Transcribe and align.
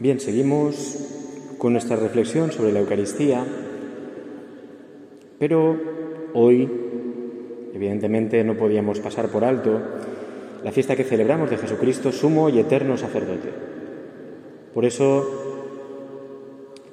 Bien, 0.00 0.18
seguimos 0.18 0.96
con 1.58 1.74
nuestra 1.74 1.94
reflexión 1.94 2.52
sobre 2.52 2.72
la 2.72 2.80
Eucaristía, 2.80 3.44
pero 5.38 5.78
hoy, 6.32 6.66
evidentemente, 7.74 8.42
no 8.42 8.56
podíamos 8.56 8.98
pasar 9.00 9.28
por 9.28 9.44
alto 9.44 9.78
la 10.64 10.72
fiesta 10.72 10.96
que 10.96 11.04
celebramos 11.04 11.50
de 11.50 11.58
Jesucristo, 11.58 12.12
sumo 12.12 12.48
y 12.48 12.58
eterno 12.58 12.96
sacerdote. 12.96 13.50
Por 14.72 14.86
eso, 14.86 15.28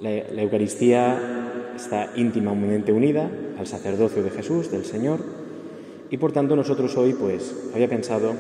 la, 0.01 0.41
Eucaristía 0.41 1.71
está 1.77 2.11
íntimamente 2.17 2.91
unida 2.91 3.31
al 3.57 3.67
sacerdocio 3.67 4.21
de 4.21 4.31
Jesús, 4.31 4.69
del 4.69 4.83
Señor, 4.83 5.21
y 6.09 6.17
por 6.17 6.33
tanto 6.33 6.57
nosotros 6.57 6.97
hoy, 6.97 7.13
pues, 7.13 7.69
había 7.73 7.87
pensado 7.87 8.33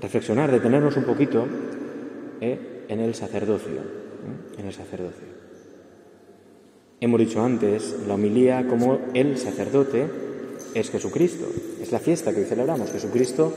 reflexionar, 0.00 0.52
detenernos 0.52 0.96
un 0.96 1.04
poquito 1.04 1.44
¿eh? 2.40 2.71
En 2.88 3.00
el 3.00 3.14
sacerdocio, 3.14 3.80
en 4.58 4.66
el 4.66 4.72
sacerdocio. 4.72 5.42
Hemos 7.00 7.18
dicho 7.18 7.42
antes, 7.42 7.96
la 8.06 8.14
homilía, 8.14 8.66
como 8.68 9.00
el 9.14 9.36
sacerdote 9.36 10.06
es 10.74 10.90
Jesucristo. 10.90 11.46
Es 11.80 11.90
la 11.90 11.98
fiesta 11.98 12.32
que 12.32 12.40
hoy 12.40 12.46
celebramos. 12.46 12.92
Jesucristo, 12.92 13.52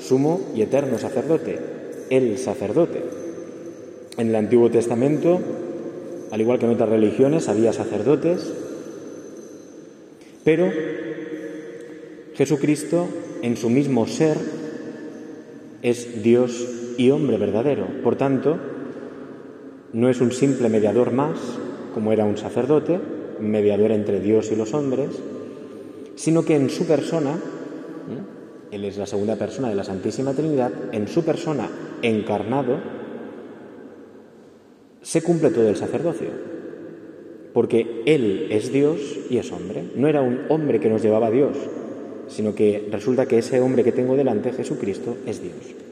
sumo 0.00 0.40
y 0.54 0.62
eterno 0.62 0.98
sacerdote, 0.98 1.58
el 2.10 2.38
sacerdote. 2.38 3.02
En 4.16 4.28
el 4.28 4.36
Antiguo 4.36 4.70
Testamento, 4.70 5.40
al 6.30 6.40
igual 6.40 6.58
que 6.58 6.64
en 6.64 6.72
otras 6.72 6.88
religiones, 6.88 7.48
había 7.48 7.72
sacerdotes, 7.72 8.52
pero 10.42 10.70
Jesucristo, 12.34 13.08
en 13.42 13.56
su 13.56 13.68
mismo 13.68 14.06
ser, 14.06 14.38
es 15.82 16.22
Dios 16.22 16.66
y 16.96 17.10
hombre 17.10 17.38
verdadero. 17.38 17.86
Por 18.02 18.16
tanto, 18.16 18.56
no 19.92 20.08
es 20.08 20.20
un 20.20 20.32
simple 20.32 20.68
mediador 20.68 21.12
más, 21.12 21.38
como 21.94 22.12
era 22.12 22.24
un 22.24 22.36
sacerdote, 22.36 22.98
mediador 23.40 23.92
entre 23.92 24.20
Dios 24.20 24.50
y 24.52 24.56
los 24.56 24.74
hombres, 24.74 25.10
sino 26.14 26.44
que 26.44 26.56
en 26.56 26.70
su 26.70 26.86
persona, 26.86 27.38
Él 28.70 28.84
es 28.84 28.96
la 28.96 29.06
segunda 29.06 29.36
persona 29.36 29.68
de 29.68 29.74
la 29.74 29.84
Santísima 29.84 30.32
Trinidad, 30.32 30.72
en 30.92 31.08
su 31.08 31.24
persona 31.24 31.68
encarnado, 32.02 32.78
se 35.02 35.22
cumple 35.22 35.50
todo 35.50 35.68
el 35.68 35.76
sacerdocio, 35.76 36.28
porque 37.52 38.02
Él 38.06 38.48
es 38.50 38.72
Dios 38.72 39.00
y 39.30 39.38
es 39.38 39.52
hombre. 39.52 39.84
No 39.94 40.08
era 40.08 40.20
un 40.20 40.40
hombre 40.48 40.80
que 40.80 40.90
nos 40.90 41.02
llevaba 41.02 41.28
a 41.28 41.30
Dios, 41.30 41.56
sino 42.28 42.54
que 42.54 42.88
resulta 42.90 43.26
que 43.26 43.38
ese 43.38 43.60
hombre 43.60 43.84
que 43.84 43.92
tengo 43.92 44.16
delante, 44.16 44.52
Jesucristo, 44.52 45.16
es 45.26 45.40
Dios. 45.42 45.85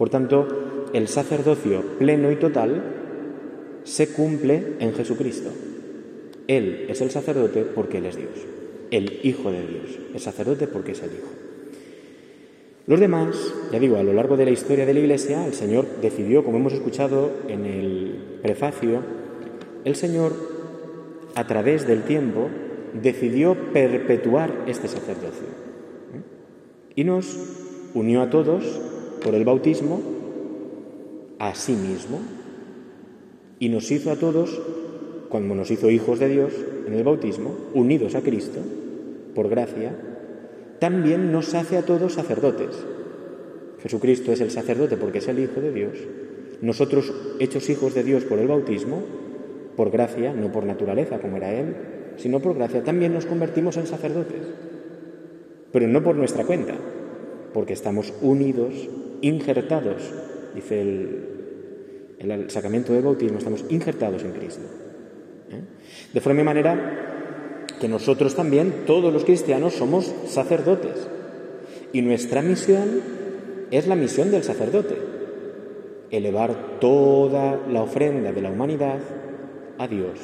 Por 0.00 0.08
tanto, 0.08 0.48
el 0.94 1.08
sacerdocio 1.08 1.82
pleno 1.98 2.32
y 2.32 2.36
total 2.36 2.82
se 3.84 4.08
cumple 4.08 4.76
en 4.78 4.94
Jesucristo. 4.94 5.50
Él 6.46 6.86
es 6.88 7.02
el 7.02 7.10
sacerdote 7.10 7.66
porque 7.66 7.98
Él 7.98 8.06
es 8.06 8.16
Dios, 8.16 8.30
el 8.90 9.20
Hijo 9.24 9.52
de 9.52 9.60
Dios, 9.60 9.98
el 10.14 10.18
sacerdote 10.18 10.68
porque 10.68 10.92
es 10.92 11.02
el 11.02 11.10
Hijo. 11.10 11.28
Los 12.86 12.98
demás, 12.98 13.52
ya 13.70 13.78
digo, 13.78 13.98
a 13.98 14.02
lo 14.02 14.14
largo 14.14 14.38
de 14.38 14.46
la 14.46 14.52
historia 14.52 14.86
de 14.86 14.94
la 14.94 15.00
Iglesia, 15.00 15.46
el 15.46 15.52
Señor 15.52 15.84
decidió, 16.00 16.44
como 16.44 16.56
hemos 16.56 16.72
escuchado 16.72 17.32
en 17.46 17.66
el 17.66 18.38
prefacio, 18.40 19.02
el 19.84 19.96
Señor, 19.96 20.32
a 21.34 21.46
través 21.46 21.86
del 21.86 22.04
tiempo, 22.04 22.48
decidió 22.94 23.54
perpetuar 23.74 24.64
este 24.66 24.88
sacerdocio. 24.88 25.46
Y 26.96 27.04
nos 27.04 27.36
unió 27.92 28.22
a 28.22 28.30
todos 28.30 28.80
por 29.22 29.34
el 29.34 29.44
bautismo 29.44 30.00
a 31.38 31.54
sí 31.54 31.72
mismo, 31.72 32.20
y 33.58 33.68
nos 33.68 33.90
hizo 33.90 34.10
a 34.10 34.16
todos, 34.16 34.60
cuando 35.28 35.54
nos 35.54 35.70
hizo 35.70 35.90
hijos 35.90 36.18
de 36.18 36.28
Dios 36.28 36.52
en 36.86 36.94
el 36.94 37.04
bautismo, 37.04 37.54
unidos 37.74 38.14
a 38.14 38.22
Cristo, 38.22 38.60
por 39.34 39.48
gracia, 39.48 39.94
también 40.78 41.30
nos 41.30 41.54
hace 41.54 41.76
a 41.76 41.84
todos 41.84 42.14
sacerdotes. 42.14 42.70
Jesucristo 43.82 44.32
es 44.32 44.40
el 44.40 44.50
sacerdote 44.50 44.96
porque 44.96 45.18
es 45.18 45.28
el 45.28 45.38
Hijo 45.38 45.60
de 45.60 45.72
Dios. 45.72 45.92
Nosotros, 46.62 47.12
hechos 47.38 47.68
hijos 47.70 47.94
de 47.94 48.02
Dios 48.02 48.24
por 48.24 48.38
el 48.38 48.48
bautismo, 48.48 49.02
por 49.76 49.90
gracia, 49.90 50.32
no 50.32 50.52
por 50.52 50.64
naturaleza 50.64 51.20
como 51.20 51.36
era 51.36 51.52
Él, 51.52 51.74
sino 52.16 52.40
por 52.40 52.54
gracia, 52.54 52.82
también 52.82 53.14
nos 53.14 53.26
convertimos 53.26 53.76
en 53.76 53.86
sacerdotes. 53.86 54.42
Pero 55.72 55.86
no 55.88 56.02
por 56.02 56.16
nuestra 56.16 56.44
cuenta, 56.44 56.74
porque 57.54 57.72
estamos 57.72 58.12
unidos, 58.20 58.88
injertados, 59.22 60.02
dice 60.54 60.80
el 60.80 61.30
el 62.20 62.50
sacramento 62.50 62.92
del 62.92 63.02
bautismo 63.02 63.38
estamos 63.38 63.64
injertados 63.70 64.22
en 64.22 64.32
Cristo. 64.32 64.62
¿eh? 65.50 65.62
De 66.12 66.20
forma 66.20 66.42
y 66.42 66.44
manera 66.44 67.66
que 67.80 67.88
nosotros 67.88 68.36
también, 68.36 68.84
todos 68.86 69.10
los 69.12 69.24
cristianos, 69.24 69.72
somos 69.74 70.14
sacerdotes. 70.26 71.08
Y 71.94 72.02
nuestra 72.02 72.42
misión 72.42 73.00
es 73.70 73.86
la 73.86 73.96
misión 73.96 74.30
del 74.30 74.44
sacerdote, 74.44 74.96
elevar 76.10 76.78
toda 76.78 77.58
la 77.68 77.82
ofrenda 77.82 78.32
de 78.32 78.42
la 78.42 78.50
humanidad 78.50 78.98
a 79.78 79.88
Dios 79.88 80.18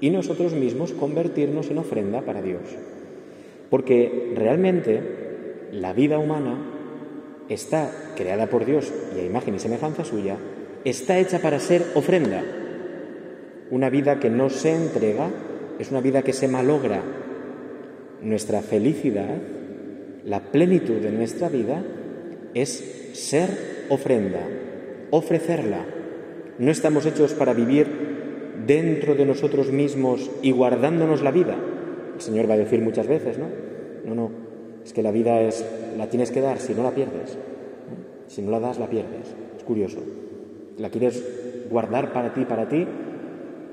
y 0.00 0.08
nosotros 0.08 0.54
mismos 0.54 0.92
convertirnos 0.92 1.70
en 1.70 1.78
ofrenda 1.78 2.22
para 2.22 2.40
Dios. 2.40 2.62
Porque 3.68 4.32
realmente 4.34 5.68
la 5.72 5.92
vida 5.92 6.18
humana 6.18 6.79
está 7.50 7.90
creada 8.16 8.46
por 8.46 8.64
Dios 8.64 8.90
y 9.16 9.20
a 9.20 9.24
imagen 9.24 9.56
y 9.56 9.58
semejanza 9.58 10.04
suya 10.04 10.36
está 10.84 11.18
hecha 11.18 11.40
para 11.40 11.58
ser 11.60 11.84
ofrenda. 11.94 12.42
Una 13.70 13.90
vida 13.90 14.18
que 14.18 14.30
no 14.30 14.48
se 14.50 14.74
entrega 14.74 15.30
es 15.78 15.90
una 15.90 16.00
vida 16.00 16.22
que 16.22 16.32
se 16.32 16.48
malogra. 16.48 17.02
Nuestra 18.22 18.62
felicidad, 18.62 19.36
la 20.24 20.40
plenitud 20.40 21.00
de 21.00 21.10
nuestra 21.10 21.48
vida, 21.48 21.82
es 22.54 23.10
ser 23.14 23.86
ofrenda, 23.88 24.40
ofrecerla. 25.10 25.84
No 26.58 26.70
estamos 26.70 27.06
hechos 27.06 27.32
para 27.32 27.54
vivir 27.54 27.86
dentro 28.66 29.14
de 29.14 29.24
nosotros 29.24 29.72
mismos 29.72 30.30
y 30.42 30.52
guardándonos 30.52 31.22
la 31.22 31.30
vida. 31.30 31.56
El 32.14 32.20
Señor 32.20 32.48
va 32.48 32.54
a 32.54 32.58
decir 32.58 32.80
muchas 32.80 33.06
veces, 33.06 33.38
¿no? 33.38 33.46
No, 34.04 34.14
no, 34.14 34.30
es 34.84 34.92
que 34.92 35.02
la 35.02 35.10
vida 35.10 35.40
es, 35.40 35.64
la 35.96 36.08
tienes 36.08 36.30
que 36.30 36.40
dar, 36.40 36.58
si 36.58 36.74
no 36.74 36.82
la 36.82 36.90
pierdes. 36.90 37.36
Si 38.28 38.42
no 38.42 38.50
la 38.50 38.60
das, 38.60 38.78
la 38.78 38.88
pierdes. 38.88 39.26
Es 39.56 39.64
curioso 39.64 39.98
la 40.80 40.90
quieres 40.90 41.22
guardar 41.70 42.12
para 42.12 42.32
ti, 42.32 42.44
para 42.44 42.68
ti, 42.68 42.86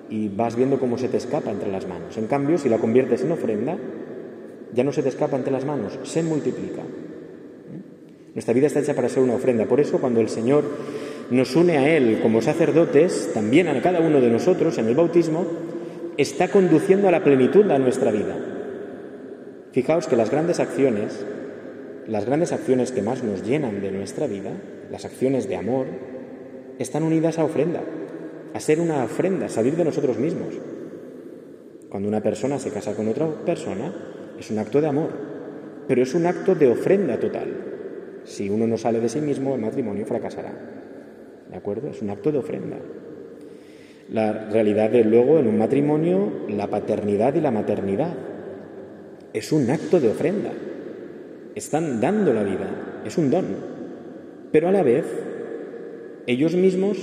y 0.10 0.30
vas 0.30 0.56
viendo 0.56 0.80
cómo 0.80 0.98
se 0.98 1.08
te 1.08 1.18
escapa 1.18 1.52
entre 1.52 1.72
las 1.72 1.88
manos. 1.88 2.18
En 2.18 2.28
cambio, 2.28 2.58
si 2.58 2.70
la 2.70 2.78
conviertes 2.78 3.24
en 3.24 3.32
ofrenda, 3.32 3.78
ya 4.74 4.84
no 4.84 4.92
se 4.92 5.02
te 5.02 5.10
escapa 5.10 5.38
entre 5.38 5.52
las 5.52 5.66
manos, 5.66 5.98
se 6.04 6.22
multiplica. 6.24 6.82
¿Mm? 6.82 8.34
Nuestra 8.36 8.54
vida 8.54 8.68
está 8.68 8.80
hecha 8.80 8.94
para 8.94 9.10
ser 9.10 9.24
una 9.24 9.36
ofrenda. 9.36 9.66
Por 9.66 9.80
eso, 9.80 10.00
cuando 10.00 10.22
el 10.22 10.30
Señor 10.30 10.66
nos 11.30 11.56
une 11.56 11.78
a 11.78 11.98
Él 11.98 12.20
como 12.22 12.42
sacerdotes, 12.42 13.32
también 13.34 13.68
a 13.68 13.82
cada 13.82 14.00
uno 14.00 14.22
de 14.22 14.30
nosotros 14.30 14.78
en 14.78 14.88
el 14.88 14.96
bautismo, 14.96 15.46
está 16.18 16.50
conduciendo 16.50 17.08
a 17.08 17.12
la 17.12 17.24
plenitud 17.24 17.70
a 17.72 17.80
nuestra 17.80 18.12
vida. 18.12 18.36
Fijaos 19.78 20.08
que 20.08 20.16
las 20.16 20.32
grandes 20.32 20.60
acciones, 20.60 21.24
las 22.08 22.26
grandes 22.26 22.52
acciones 22.52 22.92
que 22.92 23.04
más 23.04 23.24
nos 23.24 23.44
llenan 23.44 23.80
de 23.80 23.92
nuestra 23.92 24.26
vida, 24.26 24.50
las 24.90 25.06
acciones 25.06 25.48
de 25.48 25.56
amor, 25.56 25.86
están 26.80 27.04
unidas 27.04 27.38
a 27.38 27.44
ofrenda, 27.44 27.84
a 28.56 28.60
ser 28.60 28.80
una 28.80 29.04
ofrenda, 29.04 29.50
salir 29.50 29.76
de 29.76 29.86
nosotros 29.86 30.18
mismos. 30.18 30.56
Cuando 31.92 32.10
una 32.10 32.24
persona 32.24 32.58
se 32.58 32.72
casa 32.72 32.96
con 32.96 33.08
otra 33.08 33.28
persona, 33.28 33.94
es 34.40 34.50
un 34.50 34.58
acto 34.58 34.82
de 34.82 34.88
amor, 34.88 35.12
pero 35.88 36.02
es 36.02 36.16
un 36.16 36.26
acto 36.26 36.56
de 36.56 36.72
ofrenda 36.72 37.20
total. 37.20 38.24
Si 38.24 38.50
uno 38.50 38.66
no 38.66 38.80
sale 38.80 39.00
de 39.00 39.10
sí 39.10 39.22
mismo, 39.22 39.54
el 39.54 39.62
matrimonio 39.62 40.08
fracasará. 40.08 40.54
¿De 41.52 41.56
acuerdo? 41.56 41.90
Es 41.90 42.02
un 42.02 42.10
acto 42.10 42.32
de 42.32 42.40
ofrenda. 42.40 42.78
La 44.10 44.50
realidad 44.50 44.90
de 44.90 45.04
luego 45.04 45.38
en 45.38 45.48
un 45.48 45.60
matrimonio, 45.60 46.32
la 46.50 46.66
paternidad 46.66 47.36
y 47.36 47.42
la 47.42 47.52
maternidad. 47.52 48.37
Es 49.38 49.52
un 49.52 49.70
acto 49.70 50.00
de 50.00 50.10
ofrenda. 50.10 50.52
Están 51.54 52.02
dando 52.02 52.34
la 52.34 52.42
vida, 52.42 53.02
es 53.06 53.20
un 53.20 53.30
don. 53.30 53.46
Pero 54.52 54.68
a 54.68 54.72
la 54.72 54.82
vez 54.82 55.06
ellos 56.26 56.56
mismos, 56.56 56.98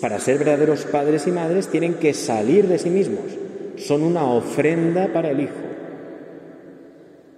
para 0.00 0.20
ser 0.20 0.38
verdaderos 0.38 0.84
padres 0.84 1.26
y 1.26 1.32
madres, 1.32 1.66
tienen 1.66 1.94
que 1.94 2.14
salir 2.14 2.68
de 2.68 2.78
sí 2.78 2.90
mismos. 2.90 3.24
Son 3.74 4.04
una 4.04 4.22
ofrenda 4.30 5.12
para 5.12 5.32
el 5.32 5.40
Hijo. 5.40 5.52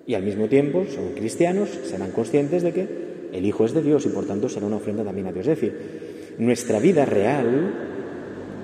Y 0.07 0.13
al 0.13 0.23
mismo 0.23 0.49
tiempo 0.49 0.85
son 0.95 1.15
cristianos, 1.15 1.71
serán 1.85 2.11
conscientes 2.11 2.63
de 2.63 2.73
que 2.73 2.89
el 3.33 3.47
Hijo 3.47 3.65
es 3.65 3.73
de 3.73 3.81
Dios 3.81 4.05
y 4.05 4.11
por 4.11 4.27
tanto 4.27 4.51
será 4.51 4.67
una 4.67 4.77
ofrenda 4.77 5.03
también 5.03 5.29
a 5.29 5.33
Dios. 5.33 5.47
Es 5.47 5.59
decir, 5.59 6.37
nuestra 6.37 6.79
vida 6.79 7.07
real 7.07 7.73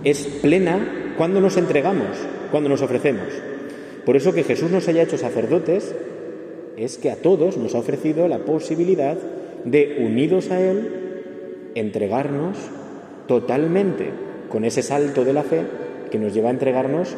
es 0.04 0.26
plena 0.42 1.14
cuando 1.16 1.40
nos 1.40 1.56
entregamos, 1.56 2.18
cuando 2.50 2.68
nos 2.68 2.82
ofrecemos. 2.82 3.32
Por 4.06 4.16
eso 4.16 4.32
que 4.32 4.44
Jesús 4.44 4.70
nos 4.70 4.86
haya 4.86 5.02
hecho 5.02 5.18
sacerdotes 5.18 5.92
es 6.76 6.96
que 6.96 7.10
a 7.10 7.16
todos 7.16 7.56
nos 7.56 7.74
ha 7.74 7.80
ofrecido 7.80 8.28
la 8.28 8.38
posibilidad 8.38 9.18
de, 9.64 9.98
unidos 10.00 10.52
a 10.52 10.60
Él, 10.60 11.72
entregarnos 11.74 12.56
totalmente 13.26 14.10
con 14.48 14.64
ese 14.64 14.82
salto 14.82 15.24
de 15.24 15.32
la 15.32 15.42
fe 15.42 15.62
que 16.10 16.20
nos 16.20 16.32
lleva 16.32 16.50
a 16.50 16.52
entregarnos 16.52 17.16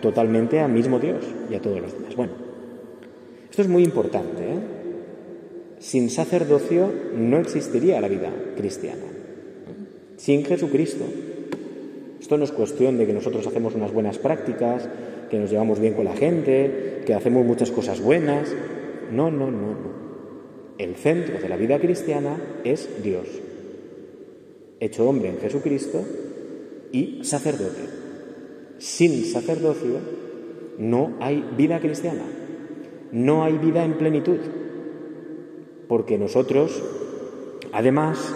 totalmente 0.00 0.60
al 0.60 0.72
mismo 0.72 0.98
Dios 0.98 1.22
y 1.50 1.54
a 1.54 1.60
todos 1.60 1.78
los 1.78 1.92
demás. 1.92 2.16
Bueno, 2.16 2.32
esto 3.50 3.60
es 3.60 3.68
muy 3.68 3.84
importante. 3.84 4.42
¿eh? 4.42 4.58
Sin 5.78 6.08
sacerdocio 6.08 6.90
no 7.14 7.36
existiría 7.36 8.00
la 8.00 8.08
vida 8.08 8.30
cristiana. 8.56 9.04
Sin 10.16 10.46
Jesucristo. 10.46 11.04
Esto 12.18 12.38
no 12.38 12.44
es 12.44 12.52
cuestión 12.52 12.96
de 12.96 13.06
que 13.06 13.12
nosotros 13.12 13.46
hacemos 13.46 13.74
unas 13.74 13.92
buenas 13.92 14.18
prácticas, 14.18 14.88
que 15.30 15.38
nos 15.38 15.50
llevamos 15.50 15.78
bien 15.78 15.94
con 15.94 16.04
la 16.04 16.14
gente, 16.14 17.02
que 17.06 17.14
hacemos 17.14 17.46
muchas 17.46 17.70
cosas 17.70 18.00
buenas. 18.00 18.54
No, 19.10 19.30
no, 19.30 19.50
no, 19.50 19.68
no. 19.68 20.00
El 20.78 20.96
centro 20.96 21.38
de 21.38 21.48
la 21.48 21.56
vida 21.56 21.78
cristiana 21.78 22.36
es 22.64 23.02
Dios, 23.02 23.26
hecho 24.80 25.08
hombre 25.08 25.28
en 25.28 25.38
Jesucristo 25.38 26.02
y 26.90 27.22
sacerdote. 27.22 27.82
Sin 28.78 29.24
sacerdocio 29.26 29.98
no 30.78 31.14
hay 31.20 31.44
vida 31.56 31.80
cristiana, 31.80 32.24
no 33.12 33.44
hay 33.44 33.58
vida 33.58 33.84
en 33.84 33.98
plenitud, 33.98 34.38
porque 35.86 36.16
nosotros, 36.16 36.82
además, 37.72 38.34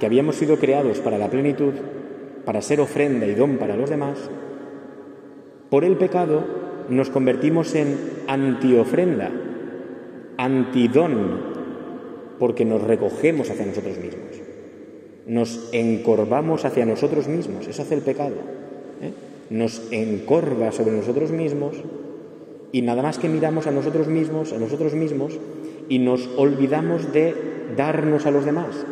que 0.00 0.06
habíamos 0.06 0.34
sido 0.34 0.58
creados 0.58 0.98
para 0.98 1.18
la 1.18 1.30
plenitud, 1.30 1.74
para 2.44 2.60
ser 2.60 2.80
ofrenda 2.80 3.26
y 3.26 3.34
don 3.34 3.58
para 3.58 3.76
los 3.76 3.88
demás, 3.88 4.18
por 5.74 5.84
el 5.84 5.96
pecado 5.96 6.44
nos 6.88 7.10
convertimos 7.10 7.74
en 7.74 7.98
antiofrenda, 8.28 9.32
antidón 10.36 11.40
porque 12.38 12.64
nos 12.64 12.80
recogemos 12.80 13.50
hacia 13.50 13.66
nosotros 13.66 13.98
mismos, 13.98 14.40
nos 15.26 15.68
encorvamos 15.72 16.64
hacia 16.64 16.86
nosotros 16.86 17.26
mismos, 17.26 17.66
eso 17.66 17.82
hace 17.82 17.96
el 17.96 18.02
pecado, 18.02 18.36
¿eh? 19.02 19.10
nos 19.50 19.82
encorva 19.90 20.70
sobre 20.70 20.92
nosotros 20.92 21.32
mismos 21.32 21.74
y 22.70 22.82
nada 22.82 23.02
más 23.02 23.18
que 23.18 23.28
miramos 23.28 23.66
a 23.66 23.72
nosotros 23.72 24.06
mismos, 24.06 24.52
a 24.52 24.58
nosotros 24.58 24.94
mismos, 24.94 25.40
y 25.88 25.98
nos 25.98 26.30
olvidamos 26.36 27.12
de 27.12 27.34
darnos 27.76 28.26
a 28.26 28.30
los 28.30 28.44
demás. 28.44 28.86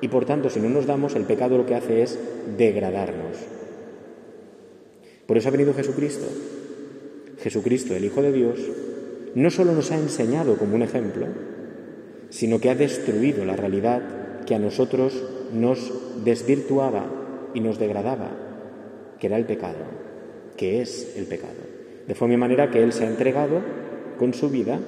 Y 0.00 0.08
por 0.08 0.24
tanto, 0.24 0.48
si 0.48 0.60
no 0.60 0.70
nos 0.70 0.86
damos, 0.86 1.14
el 1.14 1.24
pecado 1.24 1.58
lo 1.58 1.66
que 1.66 1.74
hace 1.74 2.02
es 2.02 2.18
degradarnos. 2.56 3.61
Por 5.26 5.38
eso 5.38 5.48
ha 5.48 5.52
venido 5.52 5.74
Jesucristo. 5.74 6.26
Jesucristo, 7.38 7.94
el 7.94 8.04
Hijo 8.04 8.22
de 8.22 8.32
Dios, 8.32 8.58
no 9.34 9.50
solo 9.50 9.72
nos 9.72 9.90
ha 9.90 9.98
enseñado 9.98 10.56
como 10.56 10.74
un 10.74 10.82
ejemplo, 10.82 11.26
sino 12.30 12.60
que 12.60 12.70
ha 12.70 12.74
destruido 12.74 13.44
la 13.44 13.56
realidad 13.56 14.02
que 14.46 14.54
a 14.54 14.58
nosotros 14.58 15.22
nos 15.52 16.24
desvirtuaba 16.24 17.06
y 17.54 17.60
nos 17.60 17.78
degradaba, 17.78 18.30
que 19.18 19.26
era 19.26 19.36
el 19.36 19.44
pecado, 19.44 19.84
que 20.56 20.80
es 20.80 21.14
el 21.16 21.26
pecado. 21.26 21.60
De 22.06 22.14
forma 22.14 22.34
y 22.34 22.38
manera 22.38 22.70
que 22.70 22.82
Él 22.82 22.92
se 22.92 23.04
ha 23.04 23.08
entregado 23.08 23.60
con 24.18 24.34
su 24.34 24.50
vida, 24.50 24.80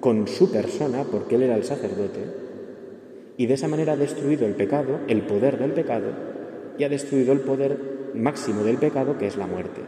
con 0.00 0.26
su 0.26 0.50
persona, 0.50 1.04
porque 1.04 1.36
Él 1.36 1.42
era 1.42 1.56
el 1.56 1.64
sacerdote, 1.64 2.20
y 3.36 3.46
de 3.46 3.54
esa 3.54 3.68
manera 3.68 3.94
ha 3.94 3.96
destruido 3.96 4.46
el 4.46 4.54
pecado, 4.54 5.00
el 5.08 5.22
poder 5.22 5.58
del 5.58 5.72
pecado, 5.72 6.12
y 6.78 6.84
ha 6.84 6.88
destruido 6.88 7.32
el 7.32 7.40
poder 7.40 7.76
máximo 8.14 8.62
del 8.62 8.78
pecado, 8.78 9.18
que 9.18 9.26
es 9.26 9.36
la 9.36 9.46
muerte. 9.46 9.80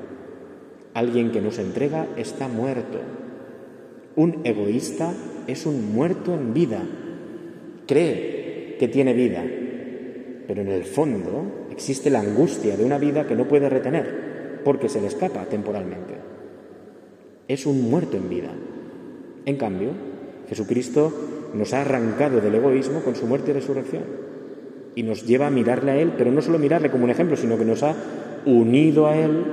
Alguien 0.95 1.33
que 1.33 1.41
no 1.41 1.51
se 1.51 1.63
entrega 1.63 2.07
está 2.17 2.49
muerto. 2.49 2.99
Un 4.17 4.41
egoísta 4.45 5.13
es 5.47 5.67
un 5.67 5.93
muerto 5.93 6.35
en 6.35 6.55
vida. 6.55 6.83
Cree 7.87 8.77
que 8.79 8.89
tiene 8.89 9.13
vida, 9.13 9.45
pero 10.47 10.63
en 10.63 10.69
el 10.69 10.85
fondo 10.85 11.67
existe 11.71 12.11
la 12.11 12.21
angustia 12.21 12.77
de 12.77 12.85
una 12.85 12.99
vida 12.99 13.27
que 13.27 13.35
no 13.35 13.47
puede 13.47 13.69
retener 13.69 14.61
porque 14.65 14.89
se 14.89 15.01
le 15.01 15.09
escapa 15.09 15.45
temporalmente. 15.45 16.15
Es 17.49 17.67
un 17.67 17.91
muerto 17.91 18.17
en 18.17 18.29
vida. 18.29 18.51
En 19.45 19.57
cambio, 19.57 19.91
Jesucristo 20.49 21.13
nos 21.53 21.75
ha 21.75 21.83
arrancado 21.83 22.41
del 22.41 22.55
egoísmo 22.55 23.01
con 23.01 23.15
su 23.15 23.27
muerte 23.27 23.51
y 23.51 23.55
resurrección 23.55 24.24
y 24.95 25.03
nos 25.03 25.27
lleva 25.27 25.47
a 25.47 25.51
mirarle 25.51 25.91
a 25.91 25.97
Él, 25.97 26.13
pero 26.17 26.31
no 26.31 26.43
solo 26.43 26.59
mirarle 26.59 26.91
como 26.91 27.05
un 27.05 27.11
ejemplo, 27.11 27.37
sino 27.37 27.59
que 27.59 27.65
nos 27.65 27.83
ha 27.83 27.95
unido 28.47 29.07
a 29.07 29.17
Él 29.17 29.45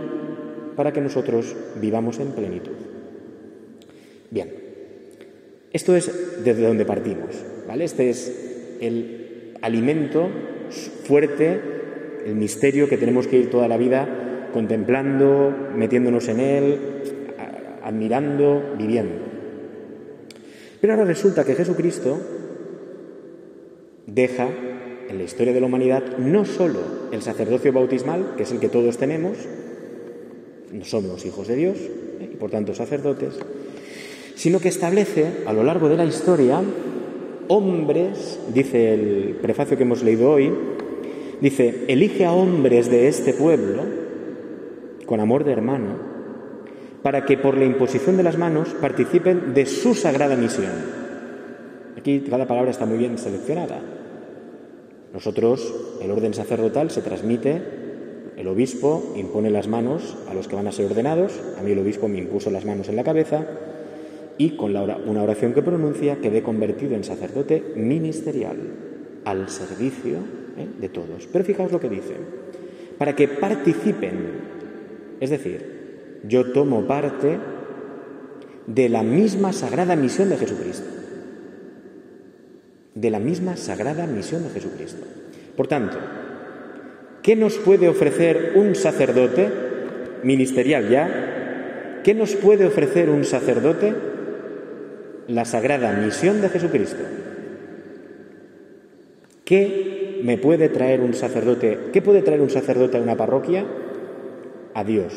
para 0.76 0.94
que 0.94 1.02
nosotros 1.02 1.56
vivamos 1.80 2.20
en 2.20 2.32
plenitud. 2.32 2.74
Bien, 4.30 4.50
esto 5.74 5.96
es 5.96 6.44
desde 6.44 6.66
donde 6.66 6.86
partimos, 6.86 7.44
¿vale? 7.68 7.84
Este 7.84 8.10
es 8.10 8.78
el 8.80 9.58
alimento 9.62 10.30
fuerte, 11.04 11.60
el 12.26 12.36
misterio 12.36 12.88
que 12.88 12.98
tenemos 12.98 13.28
que 13.28 13.38
ir 13.38 13.50
toda 13.50 13.68
la 13.68 13.78
vida 13.78 14.50
contemplando, 14.54 15.54
metiéndonos 15.76 16.28
en 16.28 16.40
él, 16.40 16.80
admirando, 17.84 18.76
viviendo. 18.78 19.16
Pero 20.80 20.94
ahora 20.94 21.06
resulta 21.06 21.44
que 21.44 21.56
Jesucristo 21.56 22.20
deja 24.08 24.48
en 25.12 25.18
la 25.18 25.24
historia 25.26 25.54
de 25.54 25.60
la 25.60 25.68
humanidad 25.68 26.18
no 26.18 26.46
solo 26.46 26.80
el 27.12 27.22
sacerdocio 27.22 27.74
bautismal, 27.74 28.34
que 28.38 28.44
es 28.44 28.52
el 28.52 28.60
que 28.60 28.70
todos 28.70 28.98
tenemos, 28.98 29.38
somos 30.84 31.26
hijos 31.26 31.48
de 31.50 31.56
Dios 31.58 31.78
¿eh? 31.78 32.30
y 32.34 32.38
por 32.38 32.50
tanto 32.50 32.74
sacerdotes, 32.74 33.38
sino 34.36 34.60
que 34.60 34.70
establece 34.70 35.44
a 35.46 35.54
lo 35.54 35.64
largo 35.64 35.90
de 35.90 35.98
la 35.98 36.06
historia 36.06 36.62
hombres, 37.50 38.40
dice 38.54 38.94
el 38.94 39.36
prefacio 39.42 39.76
que 39.76 39.84
hemos 39.84 40.02
leído 40.02 40.32
hoy, 40.32 40.50
dice, 41.42 41.84
elige 41.90 42.24
a 42.24 42.32
hombres 42.32 42.90
de 42.90 43.10
este 43.10 43.34
pueblo, 43.34 43.84
con 45.06 45.20
amor 45.20 45.44
de 45.44 45.52
hermano, 45.52 46.12
para 47.04 47.26
que 47.26 47.38
por 47.38 47.58
la 47.58 47.66
imposición 47.66 48.16
de 48.16 48.24
las 48.24 48.38
manos 48.38 48.70
participen 48.80 49.54
de 49.54 49.66
su 49.66 49.94
sagrada 49.94 50.38
misión. 50.38 50.72
Aquí 51.98 52.24
cada 52.30 52.48
palabra 52.48 52.72
está 52.72 52.86
muy 52.86 52.98
bien 52.98 53.18
seleccionada. 53.18 53.82
Nosotros, 55.14 55.74
el 56.02 56.12
orden 56.12 56.34
sacerdotal 56.34 56.90
se 56.90 57.02
transmite, 57.02 57.62
el 58.38 58.48
obispo 58.48 59.14
impone 59.16 59.50
las 59.50 59.68
manos 59.68 60.18
a 60.30 60.34
los 60.34 60.48
que 60.48 60.56
van 60.56 60.68
a 60.68 60.72
ser 60.72 60.86
ordenados, 60.86 61.34
a 61.60 61.64
mí 61.64 61.72
el 61.72 61.80
obispo 61.80 62.08
me 62.08 62.18
impuso 62.18 62.50
las 62.50 62.66
manos 62.66 62.88
en 62.90 62.96
la 62.96 63.04
cabeza, 63.04 63.46
y 64.38 64.56
con 64.56 64.76
una 64.76 65.24
oración 65.24 65.54
que 65.54 65.62
pronuncia 65.62 66.18
quedé 66.18 66.42
convertido 66.42 66.96
en 66.96 67.04
sacerdote 67.04 67.74
ministerial 67.76 68.58
al 69.26 69.50
servicio 69.50 70.18
¿eh? 70.58 70.68
de 70.80 70.90
todos. 70.90 71.28
Pero 71.32 71.46
fijaos 71.46 71.72
lo 71.72 71.80
que 71.80 71.90
dice, 71.90 72.16
para 72.98 73.16
que 73.16 73.28
participen, 73.28 74.16
es 75.20 75.30
decir, 75.30 76.20
yo 76.24 76.52
tomo 76.52 76.88
parte 76.88 77.38
de 78.68 78.90
la 78.90 79.04
misma 79.04 79.54
sagrada 79.54 79.96
misión 79.96 80.30
de 80.30 80.38
Jesucristo, 80.38 80.88
de 82.96 83.10
la 83.10 83.20
misma 83.20 83.58
sagrada 83.58 84.08
misión 84.08 84.44
de 84.44 84.50
Jesucristo. 84.50 85.06
Por 85.56 85.68
tanto, 85.68 85.98
¿qué 87.22 87.36
nos 87.36 87.58
puede 87.58 87.88
ofrecer 87.88 88.54
un 88.56 88.76
sacerdote 88.76 89.50
ministerial 90.24 90.90
ya? 90.90 92.02
¿Qué 92.04 92.14
nos 92.14 92.36
puede 92.36 92.66
ofrecer 92.66 93.10
un 93.10 93.24
sacerdote 93.24 93.94
la 95.28 95.46
sagrada 95.46 95.94
misión 95.94 96.42
de 96.42 96.50
Jesucristo. 96.50 97.04
¿Qué 99.46 100.22
me 100.24 100.38
puede 100.38 100.70
traer 100.70 101.02
un 101.02 101.14
sacerdote? 101.14 101.78
¿Qué 101.92 102.02
puede 102.02 102.22
traer 102.22 102.42
un 102.42 102.50
sacerdote 102.50 102.98
a 102.98 103.02
una 103.02 103.18
parroquia? 103.18 103.66
A 104.74 104.84
Dios. 104.84 105.14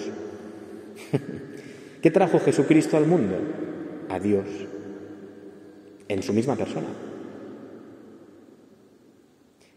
¿Qué 2.02 2.10
trajo 2.10 2.40
Jesucristo 2.40 2.96
al 2.96 3.06
mundo? 3.06 3.36
A 4.08 4.18
Dios. 4.18 4.46
En 6.08 6.22
su 6.22 6.32
misma 6.32 6.56
persona. 6.56 6.88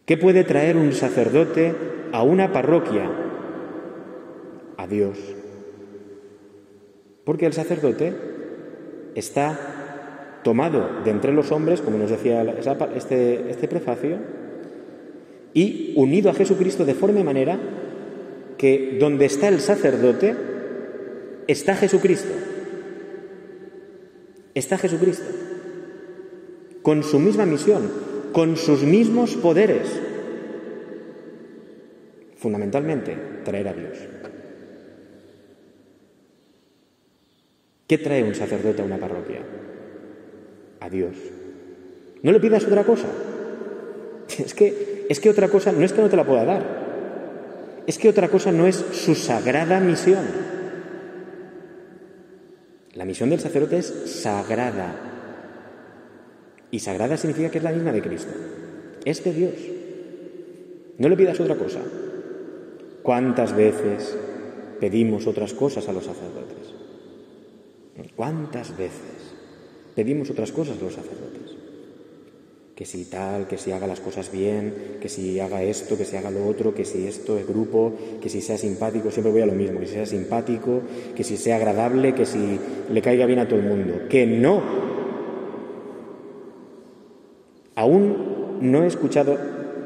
¿Qué 0.08 0.16
puede 0.16 0.46
traer 0.46 0.78
un 0.78 0.94
sacerdote 0.94 1.76
a 2.14 2.24
una 2.24 2.54
parroquia? 2.54 3.12
A 4.78 4.88
Dios. 4.88 5.18
Porque 7.26 7.46
el 7.46 7.52
sacerdote 7.52 8.14
está 9.16 10.40
tomado 10.46 11.02
de 11.04 11.12
entre 11.12 11.34
los 11.34 11.52
hombres, 11.52 11.82
como 11.82 11.98
nos 11.98 12.10
decía 12.10 12.42
este, 12.96 13.50
este 13.50 13.68
prefacio, 13.68 14.20
y 15.54 15.92
unido 15.98 16.30
a 16.30 16.34
Jesucristo 16.34 16.86
de 16.86 16.94
forma 16.94 17.20
y 17.20 17.26
manera 17.26 17.60
que 18.58 18.96
donde 19.02 19.26
está 19.26 19.50
el 19.50 19.60
sacerdote, 19.60 20.38
está 21.48 21.76
Jesucristo. 21.76 22.32
Está 24.54 24.78
Jesucristo. 24.78 25.26
Con 26.82 27.04
su 27.04 27.20
misma 27.20 27.46
misión, 27.46 28.07
con 28.34 28.58
sus 28.58 28.84
mismos 28.84 29.36
poderes. 29.36 30.00
Fundamentalmente, 32.38 33.18
traer 33.44 33.68
a 33.68 33.74
Dios. 33.74 33.98
¿Qué 37.88 37.98
trae 37.98 38.24
un 38.24 38.36
sacerdote 38.36 38.82
a 38.82 38.86
una 38.86 38.98
parroquia? 38.98 39.42
a 40.80 40.90
Dios. 40.90 41.16
No 42.24 42.32
le 42.32 42.40
pidas 42.40 42.66
otra 42.66 42.84
cosa. 42.84 43.08
Es 44.38 44.54
que, 44.54 45.06
es 45.10 45.20
que 45.22 45.30
otra 45.30 45.48
cosa 45.48 45.72
no 45.72 45.86
es 45.86 45.94
que 45.94 46.02
no 46.02 46.10
te 46.10 46.18
la 46.18 46.26
pueda 46.26 46.44
dar, 46.44 47.84
es 47.88 47.98
que 47.98 48.10
otra 48.10 48.28
cosa 48.28 48.52
no 48.52 48.68
es 48.68 48.76
su 48.76 49.16
sagrada 49.16 49.80
misión. 49.80 50.26
La 52.94 53.06
misión 53.06 53.30
del 53.30 53.40
sacerdote 53.40 53.78
es 53.78 53.88
sagrada. 54.22 55.17
Y 56.72 56.80
sagrada 56.80 57.18
significa 57.18 57.50
que 57.50 57.60
es 57.60 57.64
la 57.64 57.72
misma 57.72 57.92
de 57.92 58.02
Cristo. 58.02 58.32
Es 59.06 59.24
de 59.24 59.34
Dios. 59.34 59.54
No 60.98 61.10
le 61.10 61.18
pidas 61.18 61.40
otra 61.40 61.56
cosa. 61.56 61.80
¿Cuántas 63.04 63.56
veces 63.56 64.18
pedimos 64.80 65.28
otras 65.28 65.54
cosas 65.54 65.88
a 65.88 65.94
los 65.94 66.06
sacerdotes? 66.06 66.58
¿Cuántas 68.18 68.76
veces 68.76 69.36
pedimos 69.96 70.32
otras 70.32 70.52
cosas 70.52 70.78
a 70.80 70.84
los 70.84 70.94
sacerdotes? 70.96 71.56
Que 72.76 72.84
si 72.84 73.06
tal, 73.06 73.48
que 73.48 73.60
si 73.60 73.72
haga 73.72 73.86
las 73.86 74.00
cosas 74.00 74.32
bien, 74.32 74.98
que 75.00 75.08
si 75.08 75.40
haga 75.40 75.62
esto, 75.62 75.98
que 75.98 76.04
si 76.04 76.16
haga 76.16 76.32
lo 76.32 76.48
otro, 76.48 76.74
que 76.74 76.84
si 76.84 77.08
esto 77.08 77.38
es 77.38 77.48
grupo, 77.48 77.94
que 78.20 78.30
si 78.30 78.42
sea 78.42 78.58
simpático, 78.58 79.12
siempre 79.12 79.32
voy 79.32 79.42
a 79.42 79.46
lo 79.46 79.54
mismo, 79.54 79.80
que 79.80 79.86
si 79.86 79.94
sea 79.94 80.06
simpático, 80.08 80.82
que 81.16 81.24
si 81.24 81.38
sea 81.38 81.58
agradable, 81.58 82.16
que 82.16 82.26
si 82.26 82.60
le 82.92 83.02
caiga 83.04 83.28
bien 83.28 83.38
a 83.38 83.48
todo 83.48 83.60
el 83.60 83.68
mundo. 83.68 84.08
Que 84.10 84.26
no. 84.26 84.87
Aún 87.78 88.58
no 88.60 88.84
he 88.84 88.88
escuchado, 88.88 89.38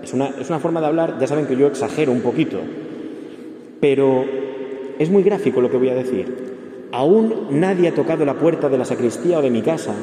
es 0.01 0.13
una, 0.13 0.29
es 0.29 0.50
una 0.50 0.60
forma 0.60 0.79
de 0.79 0.88
hablar, 0.88 1.19
ya 1.19 1.27
saben 1.27 1.45
que 1.45 1.57
yo 1.57 1.67
exagero 1.67 2.13
un 2.13 2.21
poquito, 2.21 2.62
pero 3.81 4.24
es 4.98 5.10
muy 5.10 5.24
gráfico 5.24 5.60
lo 5.60 5.69
que 5.69 5.75
voy 5.75 5.89
a 5.89 5.95
decir. 5.95 6.88
Aún 6.93 7.48
nadie 7.51 7.89
ha 7.89 7.93
tocado 7.93 8.24
la 8.24 8.36
puerta 8.36 8.69
de 8.69 8.77
la 8.77 8.86
sacristía 8.86 9.39
o 9.39 9.41
de 9.41 9.50
mi 9.50 9.62
casa, 9.62 9.93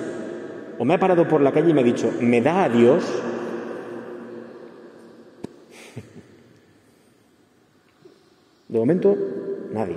o 0.79 0.85
me 0.85 0.93
ha 0.93 0.99
parado 0.99 1.27
por 1.27 1.41
la 1.41 1.51
calle 1.51 1.71
y 1.71 1.73
me 1.73 1.81
ha 1.81 1.85
dicho, 1.85 2.13
¿me 2.21 2.43
da 2.43 2.65
a 2.65 2.69
Dios? 2.69 3.05
De 8.69 8.79
momento, 8.79 9.17
nadie. 9.73 9.97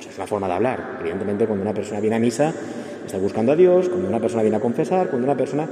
es 0.00 0.16
una 0.16 0.26
forma 0.26 0.48
de 0.48 0.54
hablar. 0.54 0.96
Evidentemente, 1.00 1.44
cuando 1.44 1.64
una 1.64 1.74
persona 1.74 2.00
viene 2.00 2.16
a 2.16 2.18
misa, 2.18 2.54
está 3.04 3.18
buscando 3.18 3.52
a 3.52 3.56
Dios, 3.56 3.90
cuando 3.90 4.08
una 4.08 4.20
persona 4.20 4.40
viene 4.40 4.56
a 4.56 4.60
confesar, 4.60 5.10
cuando 5.10 5.26
una 5.26 5.36
persona... 5.36 5.68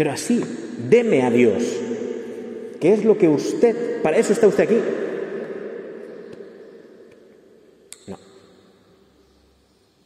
Pero 0.00 0.12
así, 0.12 0.42
deme 0.88 1.20
a 1.20 1.30
Dios. 1.30 1.62
¿Qué 2.80 2.94
es 2.94 3.04
lo 3.04 3.18
que 3.18 3.28
usted... 3.28 4.00
Para 4.00 4.16
eso 4.16 4.32
está 4.32 4.46
usted 4.46 4.64
aquí. 4.64 4.78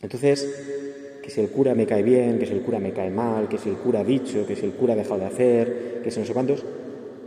Entonces, 0.02 1.20
que 1.22 1.30
si 1.30 1.40
el 1.40 1.48
cura 1.48 1.76
me 1.76 1.86
cae 1.86 2.02
bien, 2.02 2.40
que 2.40 2.46
si 2.46 2.54
el 2.54 2.62
cura 2.62 2.80
me 2.80 2.92
cae 2.92 3.08
mal, 3.10 3.46
que 3.48 3.56
si 3.56 3.68
el 3.68 3.76
cura 3.76 4.00
ha 4.00 4.04
dicho, 4.04 4.44
que 4.48 4.56
si 4.56 4.66
el 4.66 4.72
cura 4.72 4.94
ha 4.94 4.96
dejado 4.96 5.20
de 5.20 5.26
hacer, 5.26 6.00
que 6.02 6.10
si 6.10 6.18
no 6.18 6.26
sé 6.26 6.32
cuántos, 6.32 6.64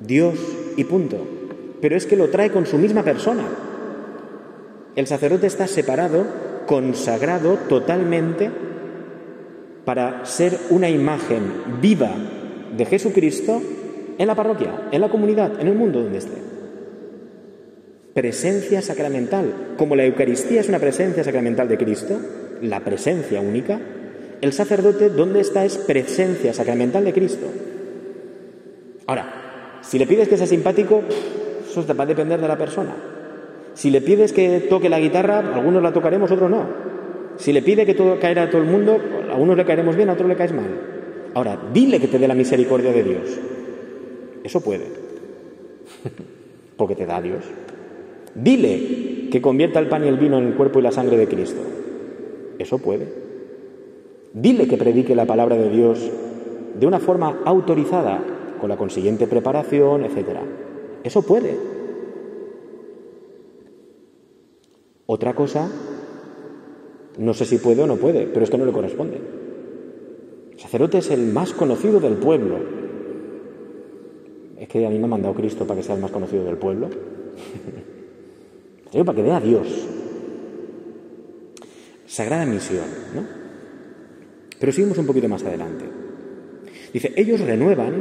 Dios 0.02 0.38
y 0.76 0.84
punto. 0.84 1.26
Pero 1.80 1.96
es 1.96 2.06
que 2.06 2.18
lo 2.18 2.28
trae 2.28 2.52
con 2.52 2.66
su 2.66 2.78
misma 2.78 3.02
persona. 3.02 3.48
El 4.94 5.08
sacerdote 5.08 5.48
está 5.48 5.68
separado, 5.68 6.26
consagrado 6.66 7.60
totalmente 7.70 8.52
para 9.86 10.26
ser 10.26 10.60
una 10.70 10.90
imagen 10.90 11.80
viva 11.80 12.14
de 12.78 12.86
Jesucristo 12.86 13.62
en 14.18 14.28
la 14.28 14.36
parroquia, 14.36 14.90
en 14.92 15.02
la 15.02 15.10
comunidad, 15.10 15.60
en 15.60 15.68
el 15.68 15.76
mundo 15.76 16.02
donde 16.02 16.20
esté. 16.20 16.38
Presencia 18.14 18.82
sacramental. 18.82 19.76
Como 19.78 19.96
la 19.96 20.06
Eucaristía 20.06 20.62
es 20.62 20.70
una 20.70 20.80
presencia 20.80 21.24
sacramental 21.24 21.68
de 21.68 21.78
Cristo, 21.78 22.20
la 22.62 22.80
presencia 22.80 23.42
única, 23.42 23.80
el 24.42 24.54
sacerdote, 24.54 25.10
¿dónde 25.10 25.40
está? 25.40 25.66
Es 25.66 25.78
presencia 25.78 26.54
sacramental 26.54 27.04
de 27.06 27.14
Cristo. 27.14 27.48
Ahora, 29.06 29.80
si 29.82 30.00
le 30.00 30.08
pides 30.08 30.28
que 30.28 30.38
sea 30.38 30.48
simpático, 30.48 31.02
eso 31.70 31.86
va 31.96 32.04
a 32.04 32.08
depender 32.08 32.42
de 32.42 32.48
la 32.48 32.58
persona. 32.58 32.96
Si 33.74 33.92
le 33.92 34.02
pides 34.02 34.34
que 34.34 34.62
toque 34.62 34.90
la 34.90 35.00
guitarra, 35.00 35.40
algunos 35.54 35.84
la 35.84 35.94
tocaremos, 35.94 36.32
otros 36.32 36.50
no. 36.50 36.66
Si 37.38 37.54
le 37.54 37.62
pide 37.62 37.86
que 37.86 37.94
todo 37.94 38.20
caerá 38.20 38.44
a 38.44 38.50
todo 38.50 38.62
el 38.62 38.68
mundo, 38.68 39.00
a 39.32 39.36
unos 39.36 39.56
le 39.56 39.66
caeremos 39.66 39.96
bien, 39.96 40.10
a 40.10 40.14
otros 40.14 40.28
le 40.28 40.36
caes 40.36 40.52
mal. 40.52 40.97
Ahora, 41.38 41.56
dile 41.72 42.00
que 42.00 42.08
te 42.08 42.18
dé 42.18 42.28
la 42.28 42.34
misericordia 42.34 42.92
de 42.92 43.04
Dios. 43.04 43.40
Eso 44.44 44.60
puede. 44.60 44.86
Porque 46.78 46.96
te 46.96 47.06
da 47.06 47.22
Dios. 47.22 47.44
Dile 48.34 49.30
que 49.30 49.40
convierta 49.40 49.78
el 49.78 49.88
pan 49.88 50.04
y 50.04 50.08
el 50.08 50.18
vino 50.18 50.40
en 50.40 50.48
el 50.48 50.56
cuerpo 50.56 50.80
y 50.80 50.82
la 50.82 50.92
sangre 50.92 51.16
de 51.16 51.28
Cristo. 51.28 51.62
Eso 52.58 52.80
puede. 52.80 53.14
Dile 54.34 54.68
que 54.68 54.78
predique 54.78 55.14
la 55.14 55.28
palabra 55.28 55.58
de 55.58 55.70
Dios 55.70 56.10
de 56.74 56.88
una 56.88 56.98
forma 56.98 57.42
autorizada, 57.46 58.20
con 58.60 58.70
la 58.70 58.78
consiguiente 58.78 59.28
preparación, 59.28 60.06
etc. 60.06 60.40
Eso 61.04 61.22
puede. 61.22 61.56
Otra 65.06 65.36
cosa, 65.36 65.70
no 67.20 67.36
sé 67.36 67.46
si 67.46 67.60
puede 67.60 67.84
o 67.84 67.86
no 67.86 67.98
puede, 67.98 68.26
pero 68.26 68.44
esto 68.44 68.58
no 68.58 68.66
le 68.66 68.72
corresponde. 68.72 69.47
El 70.58 70.62
sacerdote 70.62 70.98
es 70.98 71.10
el 71.12 71.28
más 71.28 71.54
conocido 71.54 72.00
del 72.00 72.16
pueblo. 72.16 72.60
Es 74.60 74.68
que 74.68 74.86
a 74.86 74.90
mí 74.90 75.00
me 75.00 75.06
ha 75.06 75.08
mandado 75.08 75.34
Cristo 75.34 75.66
para 75.66 75.80
que 75.80 75.86
sea 75.86 75.96
el 75.96 76.02
más 76.02 76.12
conocido 76.12 76.44
del 76.44 76.58
pueblo. 76.58 76.90
para 79.06 79.16
que 79.16 79.22
vea 79.22 79.38
a 79.38 79.42
Dios, 79.42 79.88
Sagrada 82.08 82.46
misión, 82.46 82.86
¿no? 83.14 83.24
Pero 84.60 84.72
seguimos 84.72 84.98
un 84.98 85.06
poquito 85.06 85.28
más 85.28 85.44
adelante. 85.44 85.86
Dice, 86.94 87.14
ellos 87.18 87.42
renuevan 87.42 87.94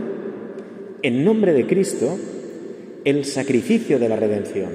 en 1.03 1.25
nombre 1.25 1.53
de 1.53 1.67
Cristo 1.67 2.17
el 3.05 3.25
sacrificio 3.25 3.99
de 3.99 4.09
la 4.09 4.17
redención. 4.17 4.71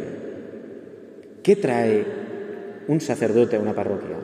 ¿Qué 1.42 1.56
trae 1.56 2.06
un 2.90 3.00
sacerdote 3.00 3.56
a 3.56 3.62
una 3.62 3.74
parroquia? 3.74 4.18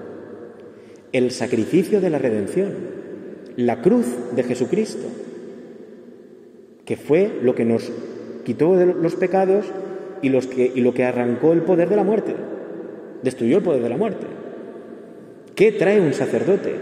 El 1.13 1.31
sacrificio 1.31 2.01
de 2.01 2.09
la 2.09 2.19
redención, 2.19 2.96
la 3.57 3.81
cruz 3.81 4.05
de 4.35 4.43
Jesucristo, 4.43 5.07
que 6.85 6.95
fue 6.95 7.39
lo 7.41 7.55
que 7.55 7.65
nos 7.65 7.91
quitó 8.45 8.75
los 8.75 9.15
pecados 9.15 9.65
y, 10.21 10.29
y 10.29 10.81
lo 10.81 10.93
que 10.93 11.03
arrancó 11.03 11.51
el 11.51 11.63
poder 11.63 11.89
de 11.89 11.95
la 11.95 12.03
muerte, 12.03 12.35
destruyó 13.23 13.57
el 13.57 13.63
poder 13.63 13.81
de 13.81 13.89
la 13.89 13.97
muerte. 13.97 14.27
¿Qué 15.55 15.71
trae 15.71 15.99
un 15.99 16.13
sacerdote? 16.13 16.75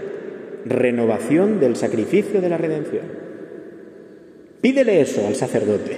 Renovación 0.66 1.62
del 1.62 1.78
sacrificio 1.78 2.42
de 2.42 2.50
la 2.50 2.58
redención. 2.58 3.06
Pídele 4.60 5.00
eso 5.00 5.26
al 5.26 5.36
sacerdote. 5.36 5.98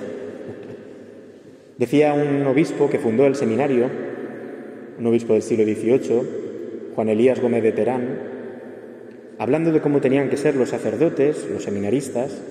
Decía 1.79 2.13
un 2.13 2.45
obispo 2.45 2.89
que 2.89 2.99
fundó 2.99 3.25
el 3.25 3.35
seminario, 3.35 3.89
un 4.99 5.05
obispo 5.07 5.33
del 5.33 5.41
siglo 5.41 5.63
XVIII, 5.63 6.21
Juan 6.95 7.09
Elías 7.09 7.41
Gómez 7.41 7.63
de 7.63 7.71
Terán, 7.71 8.36
hablando 9.37 9.71
de 9.71 9.81
cómo 9.81 10.01
tenían 10.01 10.29
que 10.29 10.37
ser 10.37 10.55
los 10.55 10.69
sacerdotes, 10.69 11.47
los 11.51 11.63
seminaristas, 11.63 12.41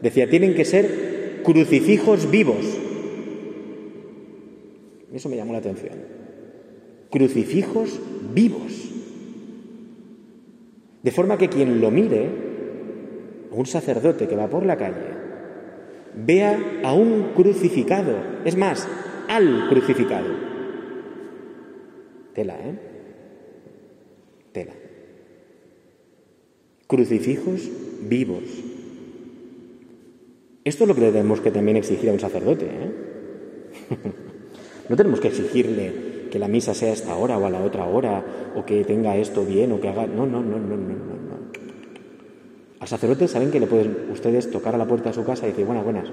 decía, 0.00 0.28
tienen 0.28 0.54
que 0.54 0.64
ser 0.64 1.40
crucifijos 1.42 2.30
vivos. 2.30 2.64
Eso 5.12 5.28
me 5.28 5.36
llamó 5.36 5.52
la 5.52 5.60
atención. 5.60 5.94
Crucifijos 7.10 8.00
vivos. 8.34 8.90
De 11.02 11.10
forma 11.10 11.38
que 11.38 11.48
quien 11.48 11.80
lo 11.80 11.90
mire, 11.90 12.28
un 13.50 13.66
sacerdote 13.66 14.26
que 14.26 14.36
va 14.36 14.48
por 14.48 14.66
la 14.66 14.76
calle, 14.76 15.14
vea 16.14 16.80
a 16.82 16.94
un 16.94 17.32
crucificado, 17.34 18.16
es 18.44 18.56
más, 18.56 18.88
al 19.28 19.68
crucificado. 19.68 20.28
Tela, 22.34 22.54
¿eh? 22.54 22.78
Tela. 24.52 24.72
Crucifijos 26.94 27.68
vivos. 28.02 28.44
Esto 30.62 30.84
es 30.84 30.88
lo 30.88 30.94
que 30.94 31.00
tenemos 31.00 31.40
que 31.40 31.50
también 31.50 31.76
exigir 31.76 32.08
a 32.08 32.12
un 32.12 32.20
sacerdote. 32.20 32.66
¿eh? 32.66 32.92
no 34.88 34.94
tenemos 34.94 35.18
que 35.18 35.26
exigirle 35.26 36.28
que 36.30 36.38
la 36.38 36.46
misa 36.46 36.72
sea 36.72 36.90
a 36.90 36.92
esta 36.92 37.16
hora 37.16 37.36
o 37.36 37.46
a 37.46 37.50
la 37.50 37.64
otra 37.64 37.84
hora, 37.86 38.24
o 38.54 38.64
que 38.64 38.84
tenga 38.84 39.16
esto 39.16 39.44
bien, 39.44 39.72
o 39.72 39.80
que 39.80 39.88
haga... 39.88 40.06
No, 40.06 40.24
no, 40.24 40.40
no, 40.40 40.56
no, 40.56 40.76
no, 40.76 40.94
no. 40.94 41.34
Al 42.78 42.86
sacerdote 42.86 43.26
saben 43.26 43.50
que 43.50 43.58
le 43.58 43.66
pueden 43.66 44.12
ustedes 44.12 44.48
tocar 44.52 44.76
a 44.76 44.78
la 44.78 44.86
puerta 44.86 45.08
de 45.08 45.16
su 45.16 45.24
casa 45.24 45.48
y 45.48 45.50
decir, 45.50 45.66
buenas, 45.66 45.82
buenas, 45.82 46.06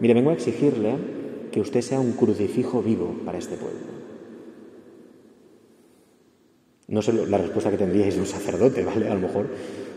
mire, 0.00 0.14
vengo 0.14 0.30
a 0.30 0.34
exigirle 0.34 0.96
que 1.52 1.60
usted 1.60 1.80
sea 1.80 2.00
un 2.00 2.14
crucifijo 2.14 2.82
vivo 2.82 3.14
para 3.24 3.38
este 3.38 3.54
pueblo. 3.54 3.98
No 6.88 7.02
sé 7.02 7.12
la 7.12 7.38
respuesta 7.38 7.70
que 7.70 7.76
tendríais 7.76 8.16
un 8.16 8.26
sacerdote, 8.26 8.82
¿vale? 8.88 9.08
A 9.08 9.14
lo 9.14 9.20
mejor, 9.20 9.46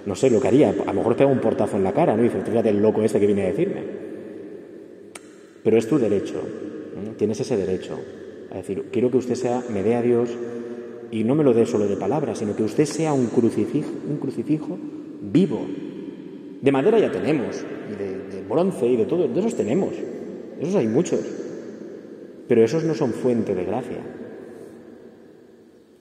no 0.06 0.16
sé 0.16 0.30
lo 0.30 0.40
que 0.40 0.48
haría. 0.48 0.70
A 0.70 0.86
lo 0.86 0.94
mejor 0.94 1.16
pega 1.16 1.30
un 1.30 1.40
portazo 1.40 1.78
en 1.78 1.84
la 1.84 1.94
cara, 1.94 2.16
¿no? 2.16 2.22
Y 2.22 2.30
dice, 2.30 2.42
fíjate 2.42 2.70
el 2.70 2.82
loco 2.82 3.04
este 3.04 3.20
que 3.20 3.26
viene 3.26 3.44
a 3.44 3.48
decirme. 3.48 3.84
Pero 5.64 5.78
es 5.78 5.88
tu 5.88 6.00
derecho, 6.00 6.42
tienes 7.18 7.40
ese 7.40 7.56
derecho. 7.56 8.00
Es 8.50 8.58
decir, 8.58 8.86
quiero 8.92 9.12
que 9.12 9.18
usted 9.18 9.36
sea, 9.36 9.64
me 9.70 9.84
dé 9.84 9.96
a 9.96 10.02
Dios 10.02 10.30
y 11.12 11.24
no 11.24 11.36
me 11.36 11.44
lo 11.44 11.54
dé 11.54 11.66
solo 11.66 11.88
de 11.88 11.98
palabras, 11.98 12.40
sino 12.40 12.56
que 12.56 12.64
usted 12.64 12.86
sea 12.86 13.14
un 13.14 13.28
crucifijo, 13.28 13.92
un 14.10 14.18
crucifijo 14.18 14.78
vivo. 15.22 15.68
De 16.62 16.72
madera 16.72 17.00
ya 17.00 17.12
tenemos, 17.12 17.64
y 17.92 17.96
de, 17.96 18.44
bronce 18.48 18.86
y 18.86 18.98
de 18.98 19.06
todo, 19.06 19.28
de 19.28 19.40
esos 19.40 19.56
tenemos, 19.56 19.94
esos 20.60 20.76
hay 20.76 20.88
muchos. 20.88 21.22
Pero 22.48 22.64
esos 22.64 22.84
no 22.84 22.94
son 22.94 23.14
fuente 23.14 23.56
de 23.56 23.64
gracia. 23.64 24.00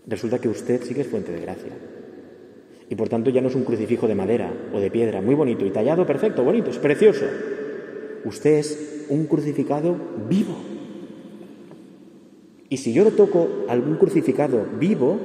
Resulta 0.06 0.38
que 0.38 0.48
usted 0.48 0.82
sí 0.82 0.94
que 0.94 1.02
es 1.02 1.06
fuente 1.06 1.32
de 1.32 1.40
gracia. 1.40 1.72
Y 2.90 2.96
por 2.96 3.08
tanto 3.08 3.30
ya 3.30 3.40
no 3.40 3.48
es 3.48 3.54
un 3.54 3.62
crucifijo 3.62 4.08
de 4.08 4.16
madera 4.16 4.52
o 4.74 4.80
de 4.80 4.90
piedra, 4.90 5.22
muy 5.22 5.36
bonito 5.36 5.64
y 5.64 5.70
tallado, 5.70 6.04
perfecto, 6.04 6.42
bonito, 6.42 6.70
es 6.70 6.78
precioso. 6.78 7.24
Usted 8.24 8.58
es 8.58 9.06
un 9.08 9.26
crucificado 9.26 9.96
vivo. 10.28 10.56
Y 12.68 12.78
si 12.78 12.92
yo 12.92 13.04
le 13.04 13.12
toco 13.12 13.64
algún 13.68 13.96
crucificado 13.96 14.66
vivo, 14.78 15.18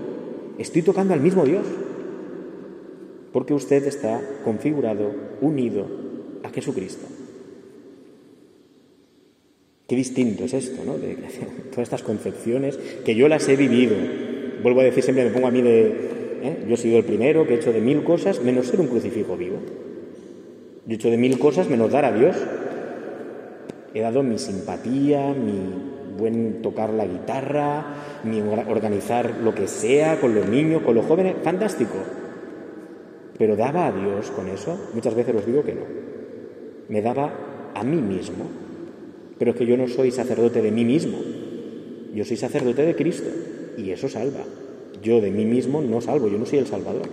estoy 0.59 0.83
tocando 0.83 1.15
al 1.15 1.21
mismo 1.21 1.43
Dios. 1.43 1.65
Porque 3.33 3.55
usted 3.55 3.83
está 3.87 4.21
configurado, 4.43 5.11
unido 5.41 5.87
a 6.43 6.49
Jesucristo. 6.49 7.07
Qué 9.87 9.95
distinto 9.95 10.43
es 10.43 10.53
esto, 10.53 10.83
¿no? 10.85 10.99
De, 10.99 11.15
todas 11.71 11.83
estas 11.83 12.03
concepciones 12.03 12.77
que 13.03 13.15
yo 13.15 13.27
las 13.27 13.49
he 13.49 13.55
vivido. 13.55 13.95
Vuelvo 14.61 14.81
a 14.81 14.83
decir, 14.83 15.03
siempre 15.03 15.25
me 15.25 15.31
pongo 15.31 15.47
a 15.47 15.51
mí 15.51 15.63
de. 15.63 16.14
¿Eh? 16.41 16.65
Yo 16.67 16.75
he 16.75 16.77
sido 16.77 16.97
el 16.97 17.05
primero 17.05 17.45
que 17.45 17.53
he 17.53 17.57
hecho 17.57 17.73
de 17.73 17.81
mil 17.81 18.03
cosas 18.03 18.41
menos 18.41 18.67
ser 18.67 18.79
un 18.79 18.87
crucifijo 18.87 19.37
vivo. 19.37 19.57
Yo 20.85 20.91
he 20.91 20.95
hecho 20.95 21.09
de 21.09 21.17
mil 21.17 21.39
cosas 21.39 21.69
menos 21.69 21.91
dar 21.91 22.05
a 22.05 22.11
Dios. 22.11 22.35
He 23.93 24.01
dado 24.01 24.23
mi 24.23 24.37
simpatía, 24.37 25.33
mi 25.33 26.17
buen 26.17 26.61
tocar 26.61 26.91
la 26.91 27.05
guitarra, 27.05 27.95
mi 28.23 28.41
organizar 28.41 29.35
lo 29.43 29.55
que 29.55 29.67
sea 29.67 30.19
con 30.19 30.35
los 30.35 30.47
niños, 30.47 30.81
con 30.83 30.95
los 30.95 31.05
jóvenes. 31.05 31.35
Fantástico. 31.43 31.95
Pero 33.37 33.55
daba 33.55 33.87
a 33.87 33.91
Dios 33.91 34.31
con 34.31 34.47
eso. 34.47 34.89
Muchas 34.93 35.15
veces 35.15 35.35
os 35.35 35.45
digo 35.45 35.63
que 35.63 35.73
no. 35.73 35.83
Me 36.89 37.01
daba 37.01 37.71
a 37.73 37.83
mí 37.83 38.01
mismo 38.01 38.65
pero 39.37 39.51
es 39.51 39.57
que 39.57 39.65
yo 39.65 39.77
no 39.77 39.87
soy 39.87 40.11
sacerdote 40.11 40.61
de 40.61 40.71
mí 40.71 40.85
mismo. 40.85 41.17
Yo 42.13 42.23
soy 42.23 42.37
sacerdote 42.37 42.83
de 42.83 42.95
Cristo 42.95 43.29
y 43.77 43.91
eso 43.91 44.07
salva. 44.07 44.43
Yo 45.05 45.21
de 45.21 45.29
mí 45.29 45.45
mismo 45.45 45.81
no 45.81 46.01
salvo, 46.01 46.27
yo 46.29 46.39
no 46.39 46.47
soy 46.47 46.57
el 46.57 46.65
Salvador. 46.65 47.07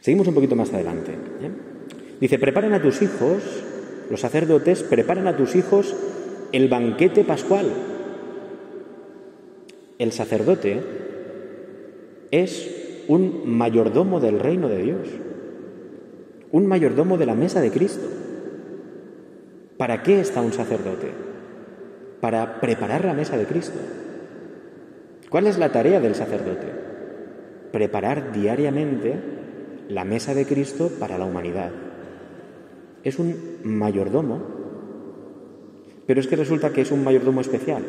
Seguimos 0.00 0.26
un 0.26 0.34
poquito 0.34 0.56
más 0.56 0.72
adelante. 0.72 1.12
¿eh? 1.12 1.50
Dice, 2.18 2.38
preparen 2.38 2.72
a 2.72 2.80
tus 2.80 3.02
hijos, 3.02 3.42
los 4.08 4.20
sacerdotes, 4.20 4.82
preparen 4.82 5.26
a 5.26 5.36
tus 5.36 5.56
hijos 5.56 5.94
el 6.52 6.68
banquete 6.68 7.22
pascual. 7.22 7.66
El 9.98 10.10
sacerdote 10.12 10.80
es 12.30 13.04
un 13.06 13.42
mayordomo 13.44 14.20
del 14.20 14.40
reino 14.40 14.70
de 14.70 14.78
Dios, 14.78 15.08
un 16.50 16.66
mayordomo 16.66 17.18
de 17.18 17.26
la 17.26 17.34
mesa 17.34 17.60
de 17.60 17.70
Cristo. 17.70 18.08
¿Para 19.76 20.02
qué 20.02 20.20
está 20.20 20.40
un 20.40 20.54
sacerdote? 20.54 21.08
Para 22.22 22.58
preparar 22.62 23.04
la 23.04 23.12
mesa 23.12 23.36
de 23.36 23.44
Cristo. 23.44 23.78
¿Cuál 25.34 25.48
es 25.48 25.58
la 25.58 25.72
tarea 25.72 25.98
del 25.98 26.14
sacerdote? 26.14 26.68
Preparar 27.72 28.30
diariamente 28.30 29.18
la 29.88 30.04
mesa 30.04 30.32
de 30.32 30.46
Cristo 30.46 30.92
para 31.00 31.18
la 31.18 31.24
humanidad. 31.24 31.72
Es 33.02 33.18
un 33.18 33.58
mayordomo, 33.64 34.40
pero 36.06 36.20
es 36.20 36.28
que 36.28 36.36
resulta 36.36 36.72
que 36.72 36.82
es 36.82 36.92
un 36.92 37.02
mayordomo 37.02 37.40
especial, 37.40 37.82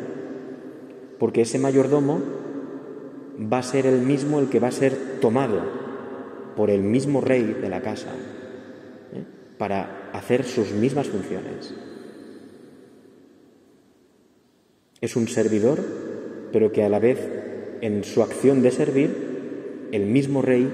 porque 1.20 1.42
ese 1.42 1.60
mayordomo 1.60 2.20
va 3.40 3.58
a 3.58 3.62
ser 3.62 3.86
el 3.86 4.00
mismo 4.00 4.40
el 4.40 4.48
que 4.48 4.58
va 4.58 4.66
a 4.66 4.72
ser 4.72 5.20
tomado 5.20 5.62
por 6.56 6.68
el 6.68 6.82
mismo 6.82 7.20
rey 7.20 7.56
de 7.62 7.68
la 7.68 7.80
casa 7.80 8.10
¿eh? 9.12 9.22
para 9.56 10.10
hacer 10.12 10.42
sus 10.42 10.72
mismas 10.72 11.06
funciones. 11.06 11.72
Es 15.00 15.14
un 15.14 15.28
servidor, 15.28 16.05
pero 16.52 16.72
que 16.72 16.84
a 16.84 16.88
la 16.88 16.98
vez 16.98 17.18
en 17.80 18.04
su 18.04 18.22
acción 18.22 18.62
de 18.62 18.70
servir, 18.70 19.88
el 19.92 20.06
mismo 20.06 20.42
rey 20.42 20.68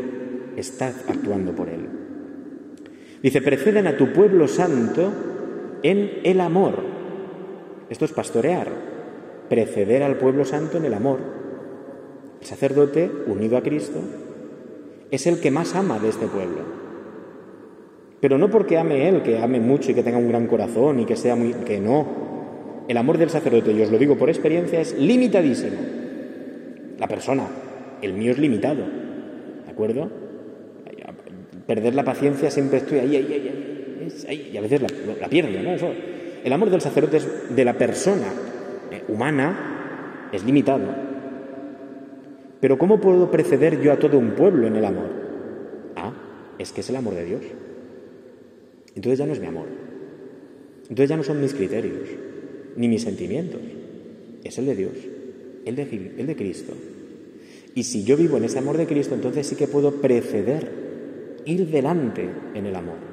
está 0.56 0.88
actuando 1.08 1.52
por 1.52 1.68
él. 1.68 1.88
Dice, 3.22 3.40
preceden 3.40 3.86
a 3.86 3.96
tu 3.96 4.12
pueblo 4.12 4.48
santo 4.48 5.12
en 5.82 6.10
el 6.24 6.40
amor. 6.40 6.82
Esto 7.88 8.04
es 8.04 8.12
pastorear, 8.12 8.68
preceder 9.48 10.02
al 10.02 10.16
pueblo 10.16 10.44
santo 10.44 10.78
en 10.78 10.84
el 10.84 10.94
amor. 10.94 11.20
El 12.40 12.46
sacerdote, 12.46 13.10
unido 13.26 13.56
a 13.56 13.62
Cristo, 13.62 14.00
es 15.10 15.26
el 15.26 15.40
que 15.40 15.50
más 15.50 15.74
ama 15.74 15.98
de 15.98 16.08
este 16.08 16.26
pueblo. 16.26 16.82
Pero 18.20 18.38
no 18.38 18.50
porque 18.50 18.78
ame 18.78 19.08
él, 19.08 19.22
que 19.22 19.38
ame 19.38 19.60
mucho 19.60 19.90
y 19.90 19.94
que 19.94 20.02
tenga 20.02 20.18
un 20.18 20.28
gran 20.28 20.46
corazón 20.46 21.00
y 21.00 21.04
que 21.04 21.16
sea 21.16 21.36
muy... 21.36 21.52
que 21.52 21.80
no. 21.80 22.21
El 22.88 22.96
amor 22.96 23.18
del 23.18 23.30
sacerdote, 23.30 23.72
y 23.72 23.82
os 23.82 23.90
lo 23.90 23.98
digo 23.98 24.16
por 24.16 24.28
experiencia, 24.28 24.80
es 24.80 24.98
limitadísimo. 24.98 25.78
La 26.98 27.08
persona, 27.08 27.46
el 28.02 28.12
mío 28.12 28.32
es 28.32 28.38
limitado. 28.38 28.84
¿De 29.64 29.70
acuerdo? 29.70 30.10
Perder 31.66 31.94
la 31.94 32.04
paciencia 32.04 32.50
siempre 32.50 32.78
estoy 32.78 32.98
ahí, 32.98 33.16
ahí, 33.16 34.08
ahí, 34.28 34.50
y 34.52 34.56
a 34.56 34.60
veces 34.60 34.82
la, 34.82 35.28
pierdo, 35.28 35.62
¿no? 35.62 35.88
el 36.44 36.52
amor 36.52 36.70
del 36.70 36.80
sacerdote 36.80 37.18
es 37.18 37.54
de 37.54 37.64
la 37.64 37.74
persona 37.74 38.26
eh, 38.90 39.04
humana, 39.08 40.28
es 40.32 40.44
limitado. 40.44 40.86
Pero 42.60 42.78
¿cómo 42.78 43.00
puedo 43.00 43.30
preceder 43.30 43.80
yo 43.80 43.92
a 43.92 43.98
todo 43.98 44.18
un 44.18 44.32
pueblo 44.32 44.66
en 44.66 44.76
el 44.76 44.84
amor? 44.84 45.08
Ah, 45.96 46.12
es 46.58 46.72
que 46.72 46.80
es 46.80 46.90
el 46.90 46.96
amor 46.96 47.14
de 47.14 47.24
Dios. 47.24 47.42
Entonces 48.94 49.18
ya 49.18 49.26
no 49.26 49.32
es 49.32 49.40
mi 49.40 49.46
amor. 49.46 49.66
Entonces 50.82 51.08
ya 51.08 51.16
no 51.16 51.22
son 51.22 51.40
mis 51.40 51.54
criterios, 51.54 52.08
ni 52.76 52.88
mis 52.88 53.02
sentimientos. 53.02 53.60
Es 54.44 54.58
el 54.58 54.66
de 54.66 54.76
Dios, 54.76 54.92
el 55.64 55.76
de, 55.76 56.14
el 56.18 56.26
de 56.26 56.36
Cristo. 56.36 56.74
Y 57.74 57.84
si 57.84 58.04
yo 58.04 58.16
vivo 58.16 58.36
en 58.36 58.44
ese 58.44 58.58
amor 58.58 58.76
de 58.76 58.86
Cristo, 58.86 59.14
entonces 59.14 59.46
sí 59.46 59.56
que 59.56 59.66
puedo 59.66 60.00
preceder, 60.00 60.70
ir 61.44 61.68
delante 61.68 62.28
en 62.54 62.66
el 62.66 62.76
amor. 62.76 63.12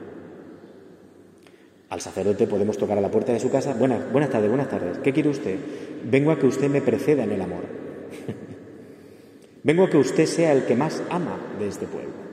Al 1.89 2.01
sacerdote 2.01 2.45
podemos 2.45 2.77
tocar 2.77 2.97
a 2.97 3.01
la 3.01 3.09
puerta 3.09 3.33
de 3.33 3.39
su 3.39 3.49
casa. 3.49 3.73
Buenas, 3.73 4.11
buenas 4.11 4.29
tardes, 4.29 4.49
buenas 4.49 4.69
tardes. 4.69 4.99
¿Qué 4.99 5.11
quiere 5.11 5.29
usted? 5.29 5.55
Vengo 6.03 6.31
a 6.31 6.39
que 6.39 6.45
usted 6.45 6.69
me 6.69 6.81
preceda 6.81 7.23
en 7.23 7.31
el 7.31 7.41
amor. 7.41 7.63
Vengo 9.63 9.83
a 9.83 9.89
que 9.89 9.97
usted 9.97 10.25
sea 10.25 10.53
el 10.53 10.65
que 10.65 10.75
más 10.75 11.01
ama 11.09 11.39
de 11.57 11.67
este 11.67 11.87
pueblo. 11.87 12.29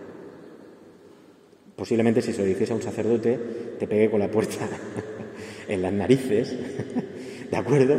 Posiblemente 1.75 2.23
si 2.23 2.33
se 2.33 2.41
lo 2.41 2.47
dices 2.47 2.71
a 2.71 2.75
un 2.75 2.83
sacerdote, 2.83 3.39
te 3.79 3.87
pegue 3.87 4.11
con 4.11 4.21
la 4.21 4.31
puerta 4.31 4.69
en 5.69 5.83
las 5.83 5.93
narices, 5.93 6.55
¿de 7.51 7.57
acuerdo? 7.57 7.99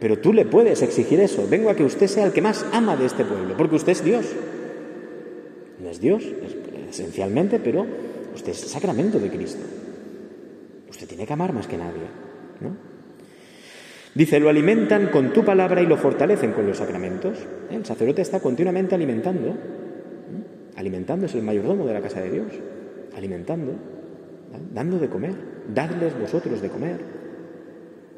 Pero 0.00 0.18
tú 0.18 0.32
le 0.32 0.44
puedes 0.44 0.82
exigir 0.82 1.20
eso. 1.20 1.46
Vengo 1.48 1.70
a 1.70 1.76
que 1.76 1.84
usted 1.84 2.06
sea 2.06 2.26
el 2.26 2.32
que 2.32 2.42
más 2.42 2.64
ama 2.72 2.96
de 2.96 3.06
este 3.06 3.24
pueblo, 3.24 3.56
porque 3.56 3.76
usted 3.76 3.92
es 3.92 4.04
Dios. 4.04 4.26
No 5.80 5.88
es 5.88 6.00
Dios, 6.00 6.24
esencialmente, 6.88 7.58
pero 7.58 7.86
usted 8.34 8.52
es 8.52 8.62
el 8.64 8.68
sacramento 8.68 9.18
de 9.18 9.30
Cristo. 9.30 9.62
Usted 10.90 11.06
tiene 11.06 11.26
que 11.26 11.32
amar 11.32 11.52
más 11.52 11.66
que 11.66 11.76
nadie, 11.76 12.02
¿no? 12.60 12.76
Dice, 14.14 14.38
lo 14.40 14.50
alimentan 14.50 15.06
con 15.06 15.32
tu 15.32 15.42
palabra 15.42 15.80
y 15.80 15.86
lo 15.86 15.96
fortalecen 15.96 16.52
con 16.52 16.66
los 16.66 16.76
sacramentos. 16.76 17.38
El 17.70 17.84
sacerdote 17.86 18.20
está 18.20 18.40
continuamente 18.40 18.94
alimentando 18.94 19.56
alimentando, 20.76 21.26
es 21.26 21.34
el 21.34 21.42
mayordomo 21.42 21.86
de 21.86 21.94
la 21.94 22.00
casa 22.00 22.20
de 22.20 22.30
Dios, 22.30 22.52
alimentando, 23.16 23.72
dando 24.74 24.98
de 24.98 25.08
comer, 25.08 25.34
dadles 25.72 26.18
vosotros 26.18 26.60
de 26.60 26.68
comer. 26.68 27.21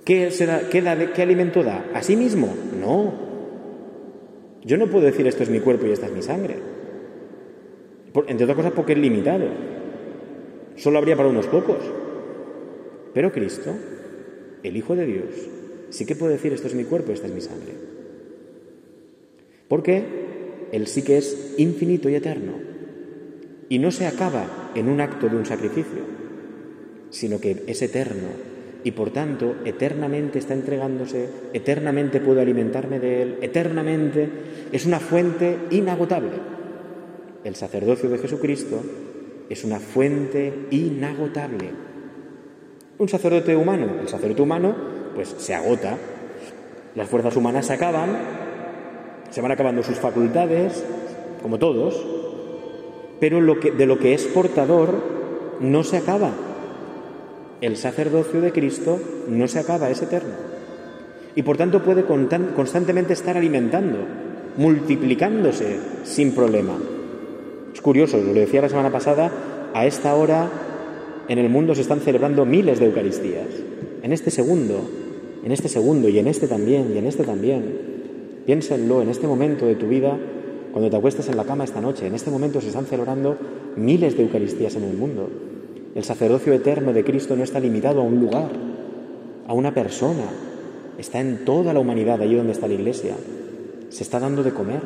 ¿Qué, 0.04 0.28
¿Qué 0.70 1.22
alimento 1.22 1.62
da? 1.62 1.86
¿A 1.94 2.02
sí 2.02 2.16
mismo? 2.16 2.54
No. 2.78 3.12
Yo 4.62 4.76
no 4.76 4.88
puedo 4.88 5.06
decir 5.06 5.26
esto 5.26 5.42
es 5.42 5.50
mi 5.50 5.60
cuerpo 5.60 5.86
y 5.86 5.92
esta 5.92 6.06
es 6.06 6.12
mi 6.12 6.22
sangre. 6.22 6.56
entre 8.26 8.44
otras 8.44 8.56
cosas 8.56 8.72
porque 8.72 8.92
es 8.92 8.98
limitado. 8.98 9.46
Solo 10.76 10.98
habría 10.98 11.16
para 11.16 11.28
unos 11.28 11.46
pocos. 11.46 11.78
Pero 13.14 13.32
Cristo, 13.32 13.74
el 14.62 14.76
Hijo 14.76 14.94
de 14.94 15.06
Dios, 15.06 15.48
sí 15.90 16.04
que 16.04 16.16
puede 16.16 16.34
decir 16.34 16.52
esto 16.52 16.66
es 16.66 16.74
mi 16.74 16.84
cuerpo 16.84 17.10
y 17.10 17.14
esta 17.14 17.26
es 17.26 17.34
mi 17.34 17.40
sangre. 17.40 17.72
¿Por 19.68 19.82
qué? 19.82 20.04
Él 20.72 20.86
sí 20.86 21.02
que 21.02 21.16
es 21.16 21.54
infinito 21.56 22.10
y 22.10 22.14
eterno. 22.14 22.52
Y 23.68 23.78
no 23.78 23.90
se 23.90 24.06
acaba 24.06 24.70
en 24.74 24.88
un 24.88 25.00
acto 25.00 25.28
de 25.28 25.36
un 25.36 25.46
sacrificio, 25.46 26.02
sino 27.10 27.40
que 27.40 27.62
es 27.66 27.80
eterno 27.80 28.53
y 28.84 28.92
por 28.92 29.10
tanto 29.10 29.56
eternamente 29.64 30.38
está 30.38 30.54
entregándose, 30.54 31.28
eternamente 31.52 32.20
puedo 32.20 32.40
alimentarme 32.40 33.00
de 33.00 33.22
Él, 33.22 33.38
eternamente 33.40 34.28
es 34.70 34.86
una 34.86 35.00
fuente 35.00 35.58
inagotable. 35.70 36.54
El 37.42 37.56
sacerdocio 37.56 38.08
de 38.08 38.18
Jesucristo 38.18 38.80
es 39.48 39.64
una 39.64 39.80
fuente 39.80 40.66
inagotable. 40.70 41.70
Un 42.98 43.08
sacerdote 43.08 43.56
humano, 43.56 43.86
el 44.00 44.08
sacerdote 44.08 44.42
humano, 44.42 44.74
pues 45.14 45.34
se 45.38 45.54
agota, 45.54 45.96
las 46.94 47.08
fuerzas 47.08 47.34
humanas 47.36 47.66
se 47.66 47.72
acaban 47.72 48.44
se 49.34 49.40
van 49.40 49.50
acabando 49.50 49.82
sus 49.82 49.98
facultades, 49.98 50.84
como 51.42 51.58
todos, 51.58 52.00
pero 53.18 53.40
de 53.40 53.86
lo 53.86 53.98
que 53.98 54.14
es 54.14 54.26
portador 54.26 54.94
no 55.58 55.82
se 55.82 55.96
acaba. 55.96 56.30
El 57.64 57.76
sacerdocio 57.78 58.42
de 58.42 58.52
Cristo 58.52 59.00
no 59.26 59.48
se 59.48 59.58
acaba, 59.58 59.88
es 59.90 60.02
eterno. 60.02 60.34
Y 61.34 61.42
por 61.42 61.56
tanto 61.56 61.82
puede 61.82 62.04
constantemente 62.04 63.14
estar 63.14 63.38
alimentando, 63.38 63.98
multiplicándose 64.58 65.78
sin 66.04 66.32
problema. 66.32 66.76
Es 67.72 67.80
curioso, 67.80 68.18
lo 68.18 68.34
decía 68.34 68.60
la 68.60 68.68
semana 68.68 68.92
pasada, 68.92 69.32
a 69.72 69.86
esta 69.86 70.14
hora 70.14 70.50
en 71.26 71.38
el 71.38 71.48
mundo 71.48 71.74
se 71.74 71.80
están 71.80 72.00
celebrando 72.00 72.44
miles 72.44 72.78
de 72.78 72.86
Eucaristías. 72.86 73.48
En 74.02 74.12
este 74.12 74.30
segundo, 74.30 74.86
en 75.42 75.50
este 75.50 75.68
segundo 75.68 76.10
y 76.10 76.18
en 76.18 76.28
este 76.28 76.46
también 76.46 76.92
y 76.94 76.98
en 76.98 77.06
este 77.06 77.24
también. 77.24 77.94
Piénsenlo 78.44 79.00
en 79.00 79.08
este 79.08 79.26
momento 79.26 79.64
de 79.64 79.76
tu 79.76 79.88
vida, 79.88 80.18
cuando 80.70 80.90
te 80.90 80.96
acuestas 80.96 81.28
en 81.28 81.38
la 81.38 81.44
cama 81.44 81.64
esta 81.64 81.80
noche. 81.80 82.06
En 82.06 82.14
este 82.14 82.30
momento 82.30 82.60
se 82.60 82.68
están 82.68 82.84
celebrando 82.84 83.38
miles 83.74 84.18
de 84.18 84.24
Eucaristías 84.24 84.76
en 84.76 84.84
el 84.84 84.96
mundo. 84.96 85.53
El 85.94 86.02
sacerdocio 86.02 86.52
eterno 86.52 86.92
de 86.92 87.04
Cristo 87.04 87.36
no 87.36 87.44
está 87.44 87.60
limitado 87.60 88.00
a 88.00 88.04
un 88.04 88.18
lugar, 88.18 88.50
a 89.46 89.54
una 89.54 89.72
persona. 89.72 90.24
Está 90.98 91.20
en 91.20 91.44
toda 91.44 91.72
la 91.72 91.78
humanidad, 91.78 92.20
allí 92.20 92.34
donde 92.34 92.52
está 92.52 92.66
la 92.66 92.74
Iglesia. 92.74 93.14
Se 93.90 94.02
está 94.02 94.18
dando 94.18 94.42
de 94.42 94.50
comer. 94.50 94.80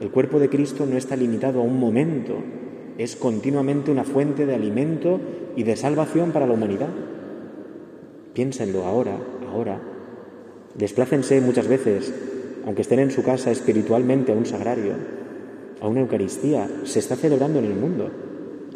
El 0.00 0.10
cuerpo 0.10 0.38
de 0.38 0.48
Cristo 0.48 0.86
no 0.86 0.96
está 0.96 1.16
limitado 1.16 1.60
a 1.60 1.64
un 1.64 1.80
momento, 1.80 2.36
es 2.98 3.16
continuamente 3.16 3.90
una 3.90 4.04
fuente 4.04 4.46
de 4.46 4.54
alimento 4.54 5.18
y 5.56 5.64
de 5.64 5.74
salvación 5.74 6.30
para 6.30 6.46
la 6.46 6.52
humanidad. 6.52 6.90
Piénsenlo 8.32 8.84
ahora, 8.84 9.18
ahora. 9.50 9.80
Desplácense 10.74 11.40
muchas 11.40 11.66
veces, 11.66 12.12
aunque 12.66 12.82
estén 12.82 13.00
en 13.00 13.10
su 13.10 13.22
casa 13.22 13.50
espiritualmente 13.50 14.32
a 14.32 14.36
un 14.36 14.46
sagrario, 14.46 14.92
a 15.80 15.88
una 15.88 16.00
Eucaristía. 16.00 16.68
Se 16.84 16.98
está 16.98 17.16
celebrando 17.16 17.58
en 17.58 17.64
el 17.64 17.74
mundo 17.74 18.10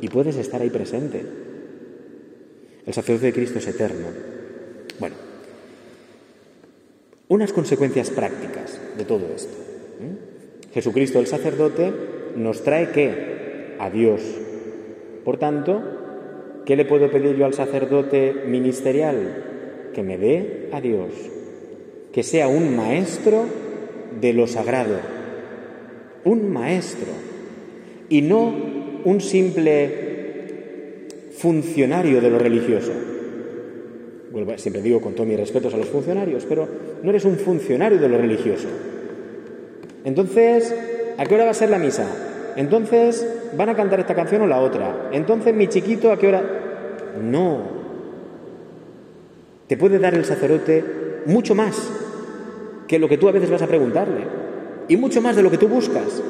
y 0.00 0.08
puedes 0.08 0.36
estar 0.36 0.62
ahí 0.62 0.70
presente. 0.70 1.49
El 2.90 2.94
sacerdocio 2.94 3.28
de 3.28 3.32
Cristo 3.32 3.60
es 3.60 3.68
eterno. 3.68 4.08
Bueno, 4.98 5.14
unas 7.28 7.52
consecuencias 7.52 8.10
prácticas 8.10 8.80
de 8.98 9.04
todo 9.04 9.28
esto. 9.32 9.56
Jesucristo 10.74 11.20
el 11.20 11.28
sacerdote 11.28 11.92
nos 12.34 12.64
trae 12.64 12.90
que 12.90 13.76
a 13.78 13.90
Dios. 13.90 14.22
Por 15.24 15.38
tanto, 15.38 16.62
¿qué 16.66 16.74
le 16.74 16.84
puedo 16.84 17.12
pedir 17.12 17.36
yo 17.36 17.46
al 17.46 17.54
sacerdote 17.54 18.34
ministerial? 18.48 19.90
Que 19.94 20.02
me 20.02 20.18
dé 20.18 20.68
a 20.72 20.80
Dios, 20.80 21.12
que 22.12 22.24
sea 22.24 22.48
un 22.48 22.74
maestro 22.74 23.44
de 24.20 24.32
lo 24.32 24.48
sagrado, 24.48 24.98
un 26.24 26.52
maestro, 26.52 27.12
y 28.08 28.22
no 28.22 28.52
un 29.04 29.20
simple 29.20 30.09
funcionario 31.40 32.20
de 32.20 32.30
lo 32.30 32.38
religioso. 32.38 32.92
siempre 34.56 34.82
digo 34.82 35.00
con 35.00 35.14
todos 35.14 35.28
mis 35.28 35.38
respetos 35.38 35.72
a 35.72 35.78
los 35.78 35.88
funcionarios, 35.88 36.44
pero 36.46 36.68
no 37.02 37.10
eres 37.10 37.24
un 37.24 37.36
funcionario 37.36 37.98
de 37.98 38.08
lo 38.08 38.18
religioso. 38.18 38.68
Entonces, 40.04 40.74
¿a 41.16 41.24
qué 41.24 41.34
hora 41.34 41.44
va 41.44 41.50
a 41.50 41.54
ser 41.54 41.70
la 41.70 41.78
misa? 41.78 42.06
Entonces, 42.56 43.26
¿van 43.56 43.70
a 43.70 43.76
cantar 43.76 44.00
esta 44.00 44.14
canción 44.14 44.42
o 44.42 44.46
la 44.46 44.60
otra? 44.60 45.08
Entonces, 45.12 45.54
mi 45.54 45.68
chiquito, 45.68 46.12
¿a 46.12 46.18
qué 46.18 46.28
hora? 46.28 46.42
No. 47.22 47.80
Te 49.66 49.76
puede 49.76 49.98
dar 49.98 50.14
el 50.14 50.24
sacerdote 50.24 50.84
mucho 51.26 51.54
más 51.54 51.90
que 52.86 52.98
lo 52.98 53.08
que 53.08 53.18
tú 53.18 53.28
a 53.28 53.32
veces 53.32 53.50
vas 53.50 53.62
a 53.62 53.66
preguntarle. 53.66 54.24
Y 54.88 54.96
mucho 54.96 55.22
más 55.22 55.36
de 55.36 55.42
lo 55.42 55.50
que 55.50 55.58
tú 55.58 55.68
buscas. 55.68 56.22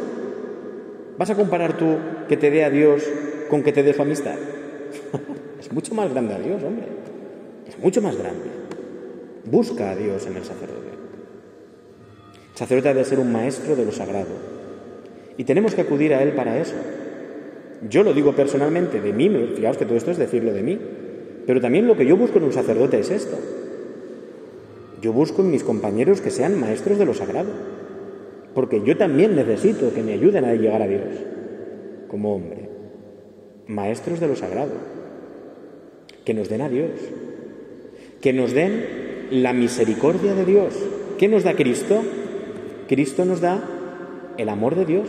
¿Vas 1.19 1.31
a 1.31 1.35
comparar 1.35 1.77
tú 1.77 1.97
que 2.29 2.37
te 2.37 2.51
dé 2.51 2.65
a 2.65 2.71
Dios 2.71 3.03
con 3.49 3.63
que 3.63 3.73
te 3.73 3.83
dé 3.83 3.93
su 3.93 4.03
amistad? 4.03 4.37
Es 5.61 5.71
mucho 5.71 5.95
más 5.95 6.11
grande 6.11 6.35
a 6.35 6.39
Dios, 6.39 6.63
hombre. 6.63 6.87
Es 7.69 7.79
mucho 7.79 8.01
más 8.01 8.17
grande. 8.17 8.47
Busca 9.45 9.91
a 9.91 9.97
Dios 9.97 10.27
en 10.27 10.37
el 10.37 10.45
sacerdote. 10.45 10.89
El 12.53 12.59
sacerdote 12.59 12.89
debe 12.89 13.05
ser 13.05 13.19
un 13.21 13.31
maestro 13.31 13.77
de 13.77 13.85
lo 13.85 13.93
sagrado 13.93 14.61
y 15.37 15.45
tenemos 15.45 15.75
que 15.75 15.83
acudir 15.83 16.15
a 16.15 16.23
Él 16.23 16.33
para 16.33 16.59
eso. 16.59 16.75
Yo 17.89 18.03
lo 18.03 18.13
digo 18.13 18.35
personalmente 18.35 19.01
de 19.01 19.13
mí, 19.13 19.31
fijaos 19.55 19.77
que 19.77 19.87
todo 19.87 19.97
esto 19.97 20.11
es 20.11 20.19
decirlo 20.19 20.53
de 20.53 20.63
mí, 20.63 20.79
pero 21.47 21.61
también 21.61 21.87
lo 21.87 21.97
que 21.97 22.07
yo 22.07 22.17
busco 22.17 22.39
en 22.39 22.45
un 22.45 22.53
sacerdote 22.53 22.99
es 22.99 23.11
esto. 23.11 23.39
Yo 25.01 25.13
busco 25.13 25.43
en 25.43 25.51
mis 25.51 25.65
compañeros 25.65 26.21
que 26.21 26.31
sean 26.31 26.61
maestros 26.61 26.99
de 26.99 27.07
lo 27.07 27.15
sagrado, 27.15 27.51
porque 28.55 28.83
yo 28.85 28.97
también 28.97 29.35
necesito 29.35 29.95
que 29.95 30.03
me 30.03 30.13
ayuden 30.13 30.45
a 30.45 30.55
llegar 30.55 30.83
a 30.83 30.89
Dios 30.89 31.09
como 32.09 32.35
hombre. 32.35 32.69
Maestros 33.67 34.21
de 34.21 34.29
lo 34.29 34.37
sagrado, 34.37 34.73
que 36.31 36.35
nos 36.35 36.49
den 36.49 36.61
a 36.61 36.69
Dios, 36.69 36.93
que 38.21 38.33
nos 38.33 38.53
den 38.53 38.87
la 39.33 39.53
misericordia 39.53 40.33
de 40.33 40.45
Dios. 40.45 40.73
¿Qué 41.19 41.27
nos 41.27 41.43
da 41.43 41.55
Cristo? 41.55 42.05
Cristo 42.87 43.25
nos 43.25 43.41
da 43.41 43.61
el 44.39 44.49
amor 44.49 44.77
de 44.77 44.85
Dios. 44.85 45.09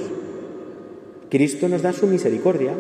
Cristo 1.30 1.70
nos 1.70 1.84
da 1.84 1.94
su 1.94 2.08
misericordia. 2.08 2.74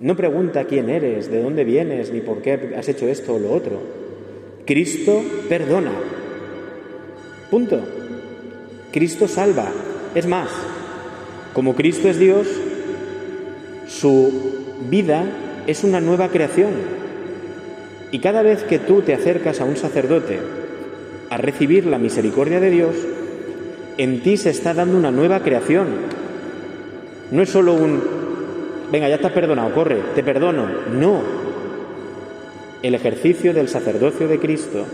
No 0.00 0.16
pregunta 0.16 0.64
quién 0.64 0.90
eres, 0.90 1.30
de 1.30 1.40
dónde 1.40 1.62
vienes, 1.62 2.12
ni 2.12 2.20
por 2.20 2.42
qué 2.42 2.74
has 2.76 2.88
hecho 2.88 3.06
esto 3.06 3.36
o 3.36 3.38
lo 3.38 3.52
otro. 3.52 3.78
Cristo 4.66 5.22
perdona. 5.48 5.92
Punto. 7.48 7.78
Cristo 8.90 9.28
salva. 9.28 9.70
Es 10.16 10.26
más, 10.26 10.50
como 11.52 11.76
Cristo 11.76 12.08
es 12.08 12.18
Dios, 12.18 12.48
su 13.86 14.32
vida 14.90 15.24
es 15.66 15.84
una 15.84 16.00
nueva 16.00 16.28
creación. 16.28 17.03
Y 18.14 18.20
cada 18.20 18.42
vez 18.42 18.62
que 18.62 18.78
tú 18.78 19.02
te 19.02 19.12
acercas 19.12 19.60
a 19.60 19.64
un 19.64 19.76
sacerdote 19.76 20.38
a 21.30 21.36
recibir 21.36 21.84
la 21.84 21.98
misericordia 21.98 22.60
de 22.60 22.70
Dios, 22.70 22.94
en 23.98 24.22
ti 24.22 24.36
se 24.36 24.50
está 24.50 24.72
dando 24.72 24.96
una 24.96 25.10
nueva 25.10 25.40
creación. 25.40 25.88
No 27.32 27.42
es 27.42 27.50
solo 27.50 27.74
un, 27.74 28.00
venga, 28.92 29.08
ya 29.08 29.16
estás 29.16 29.32
perdonado, 29.32 29.74
corre, 29.74 29.96
te 30.14 30.22
perdono. 30.22 30.68
No. 30.92 31.22
El 32.84 32.94
ejercicio 32.94 33.52
del 33.52 33.68
sacerdocio 33.68 34.28
de 34.28 34.38
Cristo, 34.38 34.86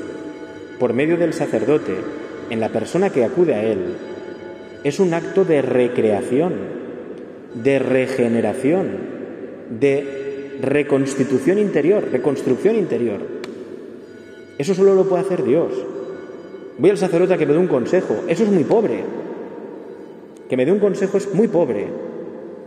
por 0.79 0.95
medio 0.95 1.19
del 1.19 1.35
sacerdote, 1.35 1.97
en 2.49 2.59
la 2.59 2.71
persona 2.71 3.11
que 3.11 3.27
acude 3.27 3.55
a 3.55 3.63
Él, 3.63 3.97
es 4.83 4.99
un 4.99 5.13
acto 5.13 5.45
de 5.45 5.61
recreación, 5.61 6.55
de 7.53 7.81
regeneración, 7.81 8.89
de 9.79 10.21
reconstitución 10.61 11.59
interior, 11.59 12.09
reconstrucción 12.11 12.77
interior. 12.77 13.21
Eso 14.59 14.75
solo 14.75 14.95
lo 14.95 15.09
puede 15.09 15.23
hacer 15.23 15.43
Dios. 15.43 15.73
Voy 16.79 16.91
al 16.91 16.99
sacerdote 16.99 17.35
a 17.35 17.39
que 17.39 17.47
me 17.47 17.53
dé 17.53 17.59
un 17.59 17.67
consejo. 17.67 18.25
Eso 18.29 18.45
es 18.45 18.51
muy 18.51 18.65
pobre. 18.65 19.05
Que 20.49 20.57
me 20.57 20.67
dé 20.67 20.73
un 20.73 20.79
consejo 20.79 21.19
es 21.19 21.33
muy 21.35 21.49
pobre. 21.49 21.89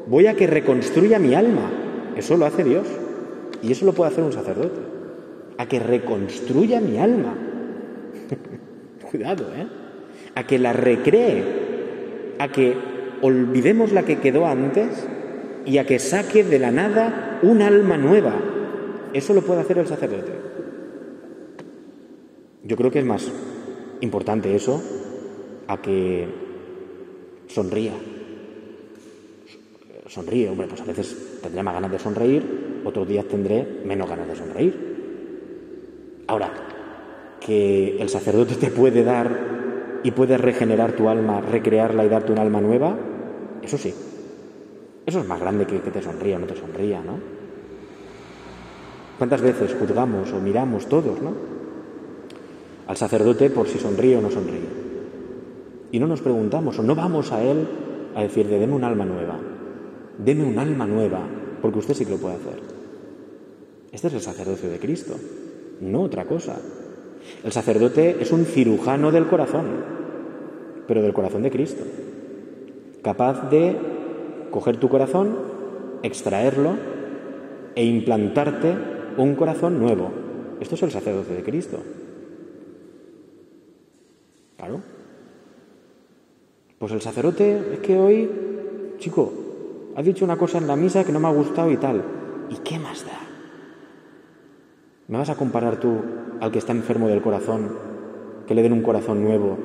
Voy 0.08 0.28
a 0.28 0.36
que 0.36 0.48
reconstruya 0.48 1.20
mi 1.20 1.36
alma. 1.36 1.72
Eso 2.16 2.38
lo 2.38 2.46
hace 2.46 2.64
Dios. 2.64 2.88
Y 3.62 3.72
eso 3.72 3.86
lo 3.86 3.94
puede 3.94 4.12
hacer 4.12 4.24
un 4.24 4.34
sacerdote. 4.34 4.82
A 5.58 5.68
que 5.68 5.80
reconstruya 5.80 6.80
mi 6.82 6.98
alma. 6.98 7.36
Cuidado, 9.12 9.46
¿eh? 9.56 9.68
A 10.36 10.46
que 10.48 10.60
la 10.60 10.74
recree. 10.74 11.44
A 12.40 12.48
que 12.50 12.76
olvidemos 13.22 13.92
la 13.92 14.04
que 14.04 14.20
quedó 14.20 14.46
antes 14.46 15.08
y 15.66 15.78
a 15.78 15.86
que 15.86 16.00
saque 16.00 16.44
de 16.44 16.60
la 16.60 16.72
nada 16.72 17.40
un 17.42 17.62
alma 17.62 17.98
nueva. 17.98 18.34
Eso 19.14 19.34
lo 19.34 19.42
puede 19.42 19.62
hacer 19.62 19.78
el 19.78 19.88
sacerdote. 19.88 20.32
Yo 22.64 22.78
creo 22.78 22.92
que 22.92 23.00
es 23.00 23.06
más 23.06 23.32
importante 24.02 24.56
eso 24.56 24.82
a 25.68 25.82
que 25.82 26.28
sonría. 27.48 27.94
Sonríe, 30.08 30.50
hombre, 30.50 30.68
pues 30.68 30.82
a 30.82 30.86
veces 30.86 31.40
tendré 31.42 31.64
más 31.64 31.74
ganas 31.74 31.92
de 31.92 32.00
sonreír, 32.00 32.82
otros 32.84 33.08
días 33.08 33.26
tendré 33.26 33.82
menos 33.86 34.10
ganas 34.10 34.28
de 34.28 34.36
sonreír. 34.36 34.94
Ahora, 36.28 36.52
que 37.40 37.98
el 38.00 38.10
sacerdote 38.10 38.56
te 38.56 38.68
puede 38.68 39.04
dar 39.04 40.02
y 40.04 40.12
puede 40.12 40.38
regenerar 40.38 40.94
tu 40.94 41.10
alma, 41.10 41.42
recrearla 41.42 42.06
y 42.06 42.10
darte 42.10 42.32
un 42.32 42.40
alma 42.40 42.62
nueva, 42.62 42.98
eso 43.62 43.78
sí. 43.78 43.94
Eso 45.06 45.20
es 45.20 45.28
más 45.28 45.40
grande 45.40 45.66
que 45.66 45.82
que 45.82 45.92
te 45.92 46.02
sonría 46.02 46.38
o 46.38 46.40
no 46.40 46.48
te 46.48 46.56
sonría, 46.56 47.02
¿no? 47.02 47.20
¿Cuántas 49.18 49.42
veces 49.42 49.76
juzgamos 49.80 50.32
o 50.32 50.40
miramos 50.40 50.88
todos, 50.88 51.22
¿no? 51.22 51.54
al 52.88 52.98
sacerdote 52.98 53.50
por 53.50 53.68
si 53.68 53.80
sonríe 53.80 54.18
o 54.18 54.22
no 54.22 54.30
sonríe. 54.30 54.84
Y 55.92 56.00
no 56.00 56.08
nos 56.08 56.22
preguntamos 56.22 56.80
o 56.80 56.84
no 56.84 56.96
vamos 56.96 57.32
a 57.32 57.42
él 57.44 57.68
a 58.16 58.22
decirle, 58.22 58.60
deme 58.60 58.74
un 58.74 58.84
alma 58.84 59.06
nueva, 59.06 59.40
deme 60.18 60.44
un 60.44 60.58
alma 60.58 60.86
nueva, 60.86 61.22
porque 61.62 61.80
usted 61.80 61.94
sí 61.94 62.06
que 62.06 62.12
lo 62.12 62.18
puede 62.18 62.36
hacer. 62.36 62.60
Este 63.92 64.08
es 64.08 64.14
el 64.14 64.22
sacerdocio 64.22 64.70
de 64.70 64.80
Cristo, 64.80 65.16
no 65.82 66.02
otra 66.02 66.26
cosa. 66.26 66.60
El 67.44 67.52
sacerdote 67.52 68.18
es 68.20 68.32
un 68.32 68.46
cirujano 68.46 69.12
del 69.12 69.28
corazón, 69.28 69.66
pero 70.88 71.02
del 71.02 71.14
corazón 71.14 71.44
de 71.44 71.52
Cristo, 71.52 71.84
capaz 73.02 73.50
de 73.50 73.78
coger 74.54 74.78
tu 74.78 74.88
corazón, 74.88 75.36
extraerlo 76.04 76.76
e 77.74 77.84
implantarte 77.84 78.78
un 79.18 79.34
corazón 79.34 79.80
nuevo, 79.80 80.12
esto 80.62 80.76
es 80.76 80.84
el 80.84 80.92
sacerdocio 80.92 81.34
de 81.34 81.42
Cristo. 81.42 81.80
Claro. 84.56 84.80
Pues 86.78 86.92
el 86.92 87.02
sacerdote 87.02 87.74
es 87.74 87.80
que 87.80 87.98
hoy, 87.98 88.30
chico, 89.00 89.34
has 89.96 90.06
dicho 90.06 90.24
una 90.24 90.38
cosa 90.38 90.60
en 90.60 90.68
la 90.68 90.76
misa 90.76 91.04
que 91.04 91.12
no 91.12 91.20
me 91.20 91.30
ha 91.30 91.32
gustado 91.32 91.72
y 91.72 91.78
tal. 91.78 92.04
¿Y 92.52 92.58
qué 92.58 92.78
más 92.78 93.04
da? 93.08 93.20
¿Me 95.08 95.18
vas 95.18 95.32
a 95.32 95.36
comparar 95.36 95.78
tú 95.78 95.96
al 96.40 96.52
que 96.52 96.60
está 96.60 96.74
enfermo 96.74 97.08
del 97.08 97.24
corazón, 97.24 97.76
que 98.46 98.54
le 98.54 98.62
den 98.62 98.74
un 98.74 98.84
corazón 98.84 99.24
nuevo, 99.24 99.58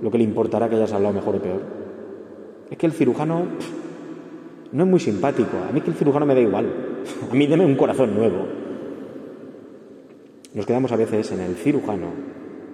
lo 0.00 0.10
que 0.12 0.18
le 0.18 0.24
importará 0.24 0.68
que 0.68 0.76
hayas 0.76 0.92
hablado 0.92 1.12
mejor 1.12 1.34
o 1.34 1.42
peor? 1.42 1.62
Es 2.70 2.78
que 2.78 2.86
el 2.86 2.92
cirujano 2.92 3.46
no 4.72 4.84
es 4.84 4.90
muy 4.90 5.00
simpático. 5.00 5.58
A 5.68 5.72
mí 5.72 5.80
que 5.80 5.90
el 5.90 5.96
cirujano 5.96 6.26
me 6.26 6.34
da 6.34 6.40
igual. 6.40 6.66
A 7.30 7.34
mí 7.34 7.46
deme 7.46 7.64
un 7.64 7.76
corazón 7.76 8.14
nuevo. 8.14 8.46
Nos 10.54 10.66
quedamos 10.66 10.92
a 10.92 10.96
veces 10.96 11.32
en 11.32 11.40
el 11.40 11.56
cirujano 11.56 12.08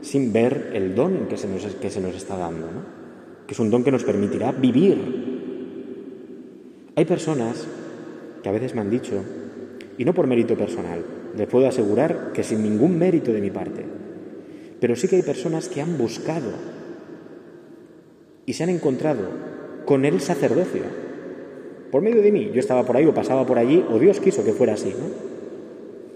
sin 0.01 0.33
ver 0.33 0.73
el 0.75 0.95
don 0.95 1.27
que 1.29 1.37
se 1.37 1.47
nos, 1.49 1.65
que 1.65 1.91
se 1.91 2.01
nos 2.01 2.15
está 2.17 2.37
dando, 2.37 2.67
¿no? 2.67 2.99
que 3.47 3.55
es 3.55 3.61
un 3.61 3.71
don 3.71 3.85
que 3.85 3.93
nos 3.93 4.05
permitirá 4.05 4.51
vivir 4.51 5.29
hay 6.99 7.05
personas 7.05 7.65
que 8.43 8.49
a 8.49 8.53
veces 8.53 8.75
me 8.75 8.81
han 8.81 8.91
dicho, 8.91 9.23
y 9.99 10.05
no 10.05 10.15
por 10.15 10.27
mérito 10.27 10.57
personal, 10.57 11.05
les 11.37 11.47
puedo 11.47 11.69
asegurar 11.69 12.33
que 12.33 12.43
sin 12.43 12.61
ningún 12.61 12.99
mérito 12.99 13.33
de 13.33 13.41
mi 13.41 13.53
parte, 13.53 13.85
pero 14.81 14.97
sí 14.97 15.07
que 15.07 15.15
hay 15.15 15.23
personas 15.23 15.69
que 15.69 15.81
han 15.81 15.97
buscado 15.97 16.51
y 18.47 18.53
se 18.55 18.65
han 18.65 18.71
encontrado 18.71 19.29
con 19.85 20.05
el 20.05 20.21
sacerdocio, 20.21 20.83
por 21.91 22.03
medio 22.03 22.23
de 22.23 22.33
mí. 22.33 22.51
Yo 22.53 22.61
estaba 22.61 22.85
por 22.85 22.97
ahí 22.97 23.07
o 23.07 23.15
pasaba 23.15 23.47
por 23.47 23.59
allí, 23.59 23.85
o 23.91 23.99
Dios 23.99 24.21
quiso 24.21 24.45
que 24.45 24.53
fuera 24.53 24.75
así, 24.75 24.91
¿no? 24.91 25.07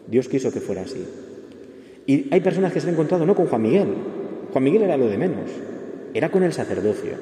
Dios 0.07 0.29
quiso 0.29 0.53
que 0.53 0.61
fuera 0.61 0.83
así. 0.83 1.05
Y 2.07 2.29
hay 2.33 2.41
personas 2.41 2.73
que 2.73 2.81
se 2.81 2.89
han 2.89 2.95
encontrado 2.95 3.25
no 3.25 3.35
con 3.35 3.47
Juan 3.47 3.63
Miguel, 3.63 3.89
Juan 4.53 4.65
Miguel 4.65 4.83
era 4.83 4.97
lo 4.97 5.09
de 5.09 5.17
menos, 5.17 5.51
era 6.15 6.31
con 6.31 6.43
el 6.43 6.53
sacerdocio. 6.53 7.13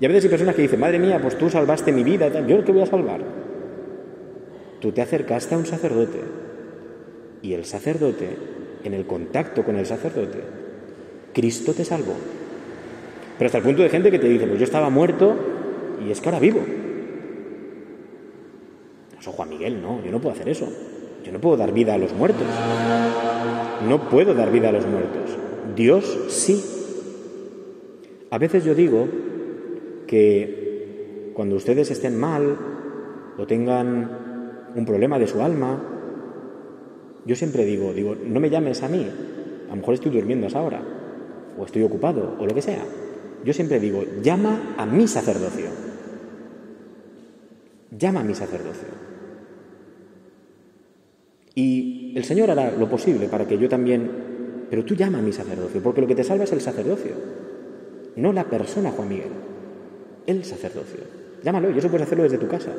Y 0.00 0.04
a 0.04 0.08
veces 0.08 0.24
hay 0.24 0.30
personas 0.30 0.54
que 0.54 0.62
dicen, 0.62 0.78
madre 0.78 0.98
mía, 0.98 1.18
pues 1.20 1.36
tú 1.36 1.50
salvaste 1.50 1.90
mi 1.90 2.04
vida, 2.04 2.46
yo 2.46 2.64
qué 2.64 2.72
voy 2.72 2.82
a 2.82 2.86
salvar. 2.86 3.20
Tú 4.80 4.92
te 4.92 5.02
acercaste 5.02 5.56
a 5.56 5.58
un 5.58 5.66
sacerdote 5.66 6.20
y 7.42 7.54
el 7.54 7.64
sacerdote, 7.64 8.28
en 8.84 8.94
el 8.94 9.06
contacto 9.06 9.64
con 9.64 9.76
el 9.76 9.86
sacerdote, 9.86 10.38
Cristo 11.32 11.72
te 11.72 11.84
salvó. 11.84 12.14
Pero 13.38 13.46
hasta 13.46 13.58
el 13.58 13.64
punto 13.64 13.82
de 13.82 13.88
gente 13.88 14.10
que 14.10 14.18
te 14.18 14.28
dice, 14.28 14.46
pues 14.46 14.58
yo 14.58 14.64
estaba 14.64 14.88
muerto 14.90 15.34
y 16.06 16.12
es 16.12 16.20
que 16.20 16.28
ahora 16.28 16.38
vivo. 16.38 16.60
Juan 19.32 19.48
Miguel, 19.48 19.80
no, 19.80 20.02
yo 20.04 20.10
no 20.10 20.20
puedo 20.20 20.34
hacer 20.34 20.48
eso. 20.48 20.68
Yo 21.24 21.32
no 21.32 21.40
puedo 21.40 21.56
dar 21.56 21.72
vida 21.72 21.94
a 21.94 21.98
los 21.98 22.12
muertos. 22.12 22.46
No 23.86 24.08
puedo 24.08 24.34
dar 24.34 24.50
vida 24.50 24.68
a 24.68 24.72
los 24.72 24.86
muertos. 24.86 25.36
Dios 25.76 26.18
sí. 26.28 26.64
A 28.30 28.38
veces 28.38 28.64
yo 28.64 28.74
digo 28.74 29.06
que 30.06 31.32
cuando 31.34 31.56
ustedes 31.56 31.90
estén 31.90 32.18
mal 32.18 32.56
o 33.36 33.46
tengan 33.46 34.70
un 34.74 34.84
problema 34.84 35.18
de 35.18 35.26
su 35.26 35.40
alma, 35.42 35.82
yo 37.24 37.36
siempre 37.36 37.64
digo, 37.64 37.92
digo, 37.92 38.16
no 38.26 38.40
me 38.40 38.50
llames 38.50 38.82
a 38.82 38.88
mí, 38.88 39.06
a 39.66 39.70
lo 39.70 39.76
mejor 39.76 39.94
estoy 39.94 40.10
durmiendo 40.10 40.46
a 40.46 40.48
esa 40.48 40.62
hora, 40.62 40.80
o 41.58 41.64
estoy 41.64 41.82
ocupado, 41.82 42.36
o 42.38 42.46
lo 42.46 42.54
que 42.54 42.62
sea. 42.62 42.84
Yo 43.44 43.52
siempre 43.52 43.78
digo, 43.78 44.02
llama 44.22 44.74
a 44.76 44.86
mi 44.86 45.06
sacerdocio. 45.06 45.66
Llama 47.90 48.20
a 48.20 48.24
mi 48.24 48.34
sacerdocio. 48.34 49.07
Y 51.58 52.12
el 52.14 52.22
Señor 52.22 52.52
hará 52.52 52.70
lo 52.70 52.88
posible 52.88 53.26
para 53.26 53.44
que 53.44 53.58
yo 53.58 53.68
también, 53.68 54.08
pero 54.70 54.84
tú 54.84 54.94
llama 54.94 55.18
a 55.18 55.22
mi 55.22 55.32
sacerdocio, 55.32 55.82
porque 55.82 56.00
lo 56.00 56.06
que 56.06 56.14
te 56.14 56.22
salva 56.22 56.44
es 56.44 56.52
el 56.52 56.60
sacerdocio, 56.60 57.10
no 58.14 58.32
la 58.32 58.44
persona 58.44 58.92
Juan 58.92 59.08
Miguel 59.08 59.32
el 60.28 60.44
sacerdocio. 60.44 61.00
Llámalo, 61.42 61.72
y 61.72 61.78
eso 61.78 61.88
puedes 61.88 62.06
hacerlo 62.06 62.22
desde 62.22 62.38
tu 62.38 62.46
casa. 62.46 62.70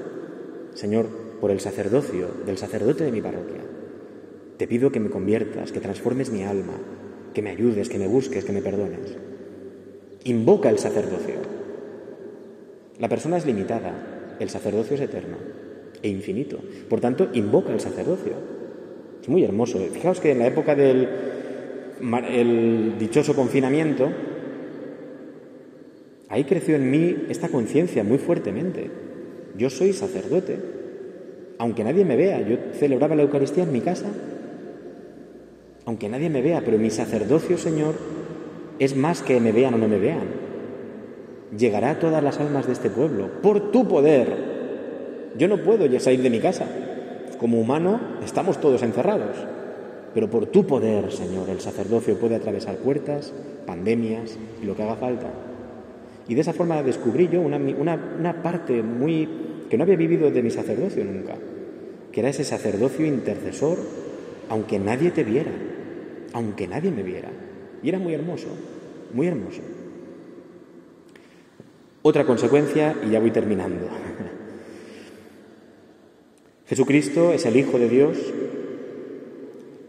Señor, 0.76 1.08
por 1.42 1.52
el 1.52 1.60
sacerdocio 1.60 2.30
del 2.46 2.58
sacerdote 2.58 3.04
de 3.04 3.12
mi 3.12 3.22
parroquia, 3.22 3.60
te 4.56 4.66
pido 4.66 4.94
que 4.94 5.02
me 5.02 5.10
conviertas, 5.10 5.74
que 5.74 5.82
transformes 5.82 6.32
mi 6.32 6.44
alma, 6.44 6.80
que 7.34 7.42
me 7.42 7.50
ayudes, 7.50 7.90
que 7.90 8.00
me 8.00 8.08
busques, 8.08 8.46
que 8.46 8.54
me 8.54 8.62
perdones. 8.62 9.18
Invoca 10.24 10.70
el 10.70 10.80
sacerdocio. 10.80 11.36
La 12.98 13.10
persona 13.10 13.36
es 13.36 13.46
limitada, 13.46 14.38
el 14.40 14.50
sacerdocio 14.50 14.96
es 14.96 15.02
eterno 15.02 15.36
e 16.02 16.08
infinito. 16.08 16.60
Por 16.88 17.02
tanto, 17.02 17.28
invoca 17.34 17.74
el 17.74 17.82
sacerdocio. 17.82 18.59
Es 19.22 19.30
muy 19.30 19.44
hermoso. 19.44 19.80
Fijaos 19.94 20.20
que 20.20 20.32
en 20.32 20.40
la 20.40 20.48
época 20.48 20.76
del 20.76 21.08
el 22.32 22.98
dichoso 22.98 23.36
confinamiento, 23.36 24.10
Ahí 26.30 26.44
creció 26.44 26.76
en 26.76 26.92
mí 26.92 27.26
esta 27.30 27.50
conciencia 27.50 28.04
muy 28.04 28.20
fuertemente. 28.20 28.92
Yo 29.58 29.72
soy 29.72 29.94
sacerdote, 29.94 30.58
aunque 31.58 31.84
nadie 31.84 32.06
me 32.06 32.16
vea. 32.16 32.40
Yo 32.42 32.56
celebraba 32.74 33.16
la 33.16 33.24
Eucaristía 33.24 33.64
en 33.64 33.72
mi 33.72 33.82
casa, 33.82 34.06
aunque 35.86 36.08
nadie 36.08 36.30
me 36.30 36.44
vea, 36.44 36.62
pero 36.64 36.78
mi 36.78 36.92
sacerdocio, 36.92 37.58
Señor, 37.58 37.96
es 38.78 38.96
más 38.96 39.24
que 39.24 39.42
me 39.42 39.52
vean 39.52 39.74
o 39.74 39.78
no 39.80 39.88
me 39.88 39.98
vean. 39.98 40.28
Llegará 41.58 41.92
a 41.92 42.00
todas 42.00 42.24
las 42.24 42.40
almas 42.40 42.68
de 42.68 42.74
este 42.74 42.92
pueblo, 42.92 43.42
por 43.42 43.72
tu 43.72 43.88
poder. 43.88 44.28
Yo 45.36 45.48
no 45.48 45.64
puedo 45.64 45.88
ya 45.88 46.00
salir 46.00 46.22
de 46.22 46.30
mi 46.30 46.40
casa. 46.40 46.68
Como 47.40 47.60
humano 47.60 48.00
estamos 48.24 48.60
todos 48.60 48.84
encerrados. 48.84 49.38
Pero 50.14 50.30
por 50.30 50.48
tu 50.48 50.66
poder, 50.66 51.12
Señor, 51.12 51.50
el 51.50 51.62
sacerdocio 51.62 52.18
puede 52.18 52.36
atravesar 52.36 52.78
puertas, 52.78 53.32
pandemias 53.66 54.38
y 54.62 54.66
lo 54.66 54.76
que 54.76 54.84
haga 54.84 54.96
falta. 54.96 55.28
Y 56.28 56.36
de 56.36 56.42
esa 56.42 56.54
forma 56.54 56.82
descubrí 56.84 57.28
yo 57.28 57.42
una, 57.42 58.44
parte 58.44 58.84
muy 58.84 59.28
que 59.70 59.78
no 59.78 59.84
había 59.84 59.96
vivido 59.96 60.30
de 60.32 60.44
mi 60.44 60.50
sacerdocio 60.50 61.04
nunca, 61.06 61.36
que 62.12 62.20
era 62.20 62.30
ese 62.30 62.44
sacerdocio 62.44 63.06
intercesor, 63.06 63.78
aunque 64.50 64.80
nadie 64.80 65.12
te 65.12 65.24
viera, 65.24 65.52
aunque 66.34 66.68
nadie 66.68 66.92
me 66.92 67.04
viera. 67.04 67.30
Y 67.82 67.90
era 67.90 68.00
muy 68.00 68.14
hermoso, 68.14 68.48
muy 69.14 69.28
hermoso. 69.28 69.62
Otra 72.02 72.26
consecuencia, 72.26 72.96
y 73.06 73.12
ya 73.12 73.20
voy 73.20 73.32
terminando. 73.32 73.88
Jesucristo 76.70 77.34
es 77.34 77.46
el 77.46 77.56
Hijo 77.56 77.80
de 77.80 77.90
Dios, 77.90 78.18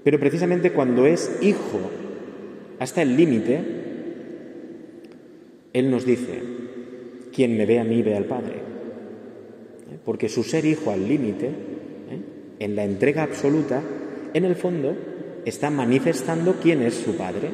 pero 0.03 0.19
precisamente 0.19 0.73
cuando 0.73 1.07
es 1.07 1.31
Hijo 1.43 1.79
hasta 2.79 3.03
el 3.03 3.17
límite, 3.17 3.61
él 5.75 5.91
nos 5.91 6.07
dice, 6.07 6.41
quien 7.33 7.57
me 7.57 7.67
ve 7.67 7.79
a 7.79 7.85
mí 7.85 8.03
ve 8.03 8.17
al 8.17 8.25
Padre. 8.25 8.57
¿Eh? 8.57 9.99
Porque 10.05 10.29
su 10.29 10.43
ser 10.43 10.65
hijo 10.65 10.91
al 10.91 11.07
límite, 11.07 11.47
¿eh? 11.47 11.53
en 12.59 12.75
la 12.75 12.85
entrega 12.85 13.23
absoluta, 13.23 13.83
en 14.33 14.45
el 14.45 14.57
fondo 14.57 14.97
está 15.45 15.71
manifestando 15.71 16.57
quién 16.63 16.83
es 16.83 16.95
su 16.95 17.17
Padre. 17.17 17.51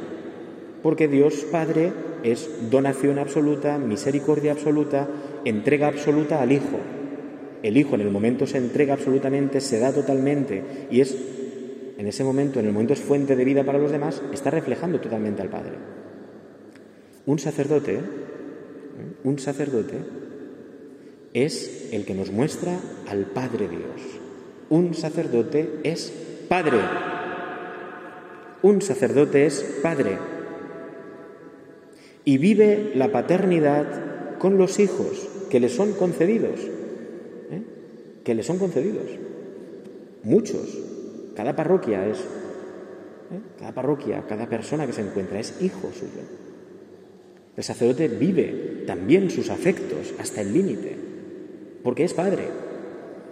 Porque 0.82 1.08
Dios 1.08 1.44
Padre 1.50 1.92
es 2.22 2.70
donación 2.70 3.18
absoluta, 3.18 3.78
misericordia 3.78 4.52
absoluta, 4.52 5.08
entrega 5.44 5.88
absoluta 5.88 6.40
al 6.40 6.52
Hijo. 6.52 6.78
El 7.66 7.76
Hijo 7.76 7.96
en 7.96 8.02
el 8.02 8.10
momento 8.10 8.46
se 8.46 8.58
entrega 8.58 8.94
absolutamente, 8.94 9.60
se 9.60 9.80
da 9.80 9.92
totalmente 9.92 10.62
y 10.88 11.00
es, 11.00 11.16
en 11.98 12.06
ese 12.06 12.22
momento, 12.22 12.60
en 12.60 12.66
el 12.66 12.72
momento 12.72 12.92
es 12.92 13.00
fuente 13.00 13.34
de 13.34 13.44
vida 13.44 13.64
para 13.64 13.80
los 13.80 13.90
demás, 13.90 14.22
está 14.32 14.50
reflejando 14.50 15.00
totalmente 15.00 15.42
al 15.42 15.48
Padre. 15.48 15.72
Un 17.26 17.40
sacerdote, 17.40 17.94
¿eh? 17.94 18.00
un 19.24 19.40
sacerdote 19.40 19.96
es 21.34 21.88
el 21.90 22.04
que 22.04 22.14
nos 22.14 22.30
muestra 22.30 22.78
al 23.08 23.24
Padre 23.24 23.66
Dios. 23.66 24.00
Un 24.68 24.94
sacerdote 24.94 25.80
es 25.82 26.12
Padre. 26.48 26.78
Un 28.62 28.80
sacerdote 28.80 29.44
es 29.44 29.78
Padre. 29.82 30.18
Y 32.24 32.38
vive 32.38 32.92
la 32.94 33.10
paternidad 33.10 34.38
con 34.38 34.56
los 34.56 34.78
hijos 34.78 35.28
que 35.50 35.58
le 35.58 35.68
son 35.68 35.94
concedidos. 35.94 36.75
Que 38.26 38.34
le 38.34 38.42
son 38.42 38.58
concedidos. 38.58 39.06
Muchos. 40.24 40.76
Cada 41.36 41.54
parroquia 41.54 42.08
es. 42.08 42.18
¿eh? 42.18 43.38
Cada 43.56 43.72
parroquia, 43.72 44.24
cada 44.28 44.48
persona 44.48 44.84
que 44.84 44.92
se 44.92 45.02
encuentra 45.02 45.38
es 45.38 45.62
hijo 45.62 45.92
suyo. 45.92 46.26
El 47.56 47.62
sacerdote 47.62 48.08
vive 48.08 48.82
también 48.84 49.30
sus 49.30 49.48
afectos 49.48 50.12
hasta 50.18 50.40
el 50.40 50.52
límite, 50.52 50.96
porque 51.84 52.02
es 52.02 52.14
padre. 52.14 52.48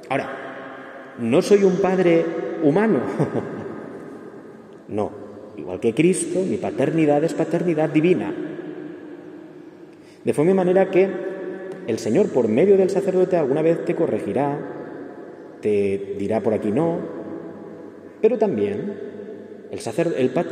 Ahora, 0.08 1.16
no 1.18 1.42
soy 1.42 1.64
un 1.64 1.78
padre 1.78 2.24
humano. 2.62 3.00
no, 4.88 5.10
igual 5.56 5.80
que 5.80 5.92
Cristo, 5.92 6.38
mi 6.48 6.58
paternidad 6.58 7.24
es 7.24 7.34
paternidad 7.34 7.90
divina. 7.90 8.32
De 10.24 10.32
forma 10.32 10.54
manera 10.54 10.88
que 10.88 11.10
el 11.88 11.98
Señor, 11.98 12.28
por 12.28 12.46
medio 12.46 12.76
del 12.76 12.90
sacerdote, 12.90 13.36
alguna 13.36 13.60
vez 13.60 13.84
te 13.84 13.96
corregirá, 13.96 14.74
te 15.64 16.14
dirá 16.18 16.42
por 16.42 16.52
aquí 16.52 16.70
no, 16.70 16.98
pero 18.20 18.36
también 18.36 18.92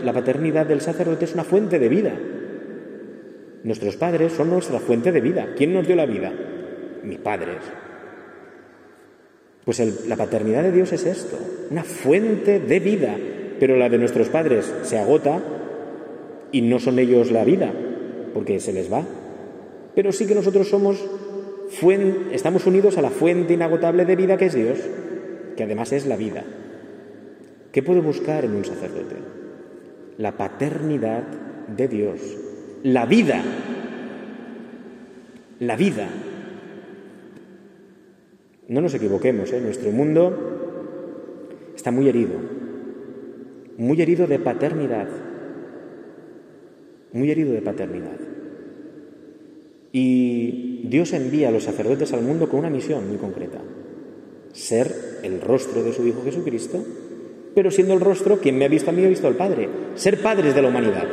la 0.05 0.12
paternidad 0.14 0.64
del 0.64 0.81
sacerdote 0.81 1.27
es 1.27 1.35
una 1.35 1.44
fuente 1.44 1.79
de 1.79 1.88
vida. 1.90 2.18
Nuestros 3.62 3.96
padres 3.96 4.33
son 4.33 4.48
nuestra 4.48 4.81
fuente 4.81 5.12
de 5.12 5.20
vida. 5.20 5.48
¿Quién 5.55 5.75
nos 5.75 5.87
dio 5.87 5.96
la 5.96 6.07
vida? 6.07 6.33
Mis 7.05 7.18
padres. 7.18 7.59
Pues 9.66 10.09
la 10.09 10.16
paternidad 10.16 10.62
de 10.62 10.72
Dios 10.72 10.90
es 10.94 11.05
esto, 11.05 11.37
una 11.70 11.85
fuente 11.85 12.59
de 12.59 12.81
vida, 12.81 13.14
pero 13.61 13.77
la 13.77 13.90
de 13.90 13.98
nuestros 13.98 14.31
padres 14.31 14.72
se 14.83 14.98
agota 14.98 15.42
y 16.53 16.62
no 16.62 16.79
son 16.79 16.98
ellos 16.98 17.31
la 17.31 17.44
vida, 17.44 17.70
porque 18.33 18.61
se 18.61 18.72
les 18.72 18.90
va. 18.90 19.05
Pero 19.94 20.11
sí 20.11 20.27
que 20.27 20.35
nosotros 20.35 20.68
somos 20.68 21.05
estamos 22.33 22.66
unidos 22.66 22.98
a 22.98 23.03
la 23.03 23.11
fuente 23.11 23.55
inagotable 23.55 24.05
de 24.05 24.16
vida 24.16 24.37
que 24.37 24.46
es 24.46 24.55
Dios, 24.55 24.79
que 25.57 25.65
además 25.65 25.93
es 25.93 26.07
la 26.07 26.17
vida. 26.17 26.45
¿Qué 27.73 27.83
puedo 27.83 28.03
buscar 28.03 28.45
en 28.45 28.55
un 28.55 28.65
sacerdote? 28.65 29.17
La 30.19 30.37
paternidad 30.37 31.25
de 31.75 31.88
Dios, 31.88 32.21
la 32.83 33.07
vida, 33.07 33.43
la 35.59 35.77
vida. 35.77 36.09
No 38.69 38.81
nos 38.81 38.95
equivoquemos, 38.95 39.53
¿eh? 39.53 39.61
nuestro 39.61 39.91
mundo 39.91 40.53
está 41.75 41.91
muy 41.91 42.09
herido, 42.09 42.35
muy 43.79 44.01
herido 44.01 44.27
de 44.27 44.38
paternidad, 44.38 45.09
muy 47.12 47.31
herido 47.31 47.53
de 47.53 47.62
paternidad. 47.62 48.19
Y 49.93 50.87
Dios 50.88 51.12
envía 51.12 51.49
a 51.49 51.53
los 51.53 51.65
sacerdotes 51.65 52.12
al 52.12 52.23
mundo 52.23 52.49
con 52.49 52.61
una 52.61 52.71
misión 52.71 53.09
muy 53.09 53.19
concreta, 53.19 53.61
ser 54.53 55.12
el 55.22 55.40
rostro 55.40 55.82
de 55.82 55.92
su 55.92 56.06
Hijo 56.06 56.22
Jesucristo, 56.24 56.85
pero 57.54 57.70
siendo 57.70 57.94
el 57.94 58.00
rostro, 58.00 58.38
quien 58.38 58.58
me 58.58 58.64
ha 58.64 58.68
visto 58.68 58.90
a 58.90 58.92
mí 58.92 59.04
ha 59.04 59.08
visto 59.08 59.26
al 59.26 59.37
Padre, 59.37 59.68
ser 59.94 60.20
padres 60.20 60.54
de 60.54 60.62
la 60.62 60.68
humanidad. 60.68 61.06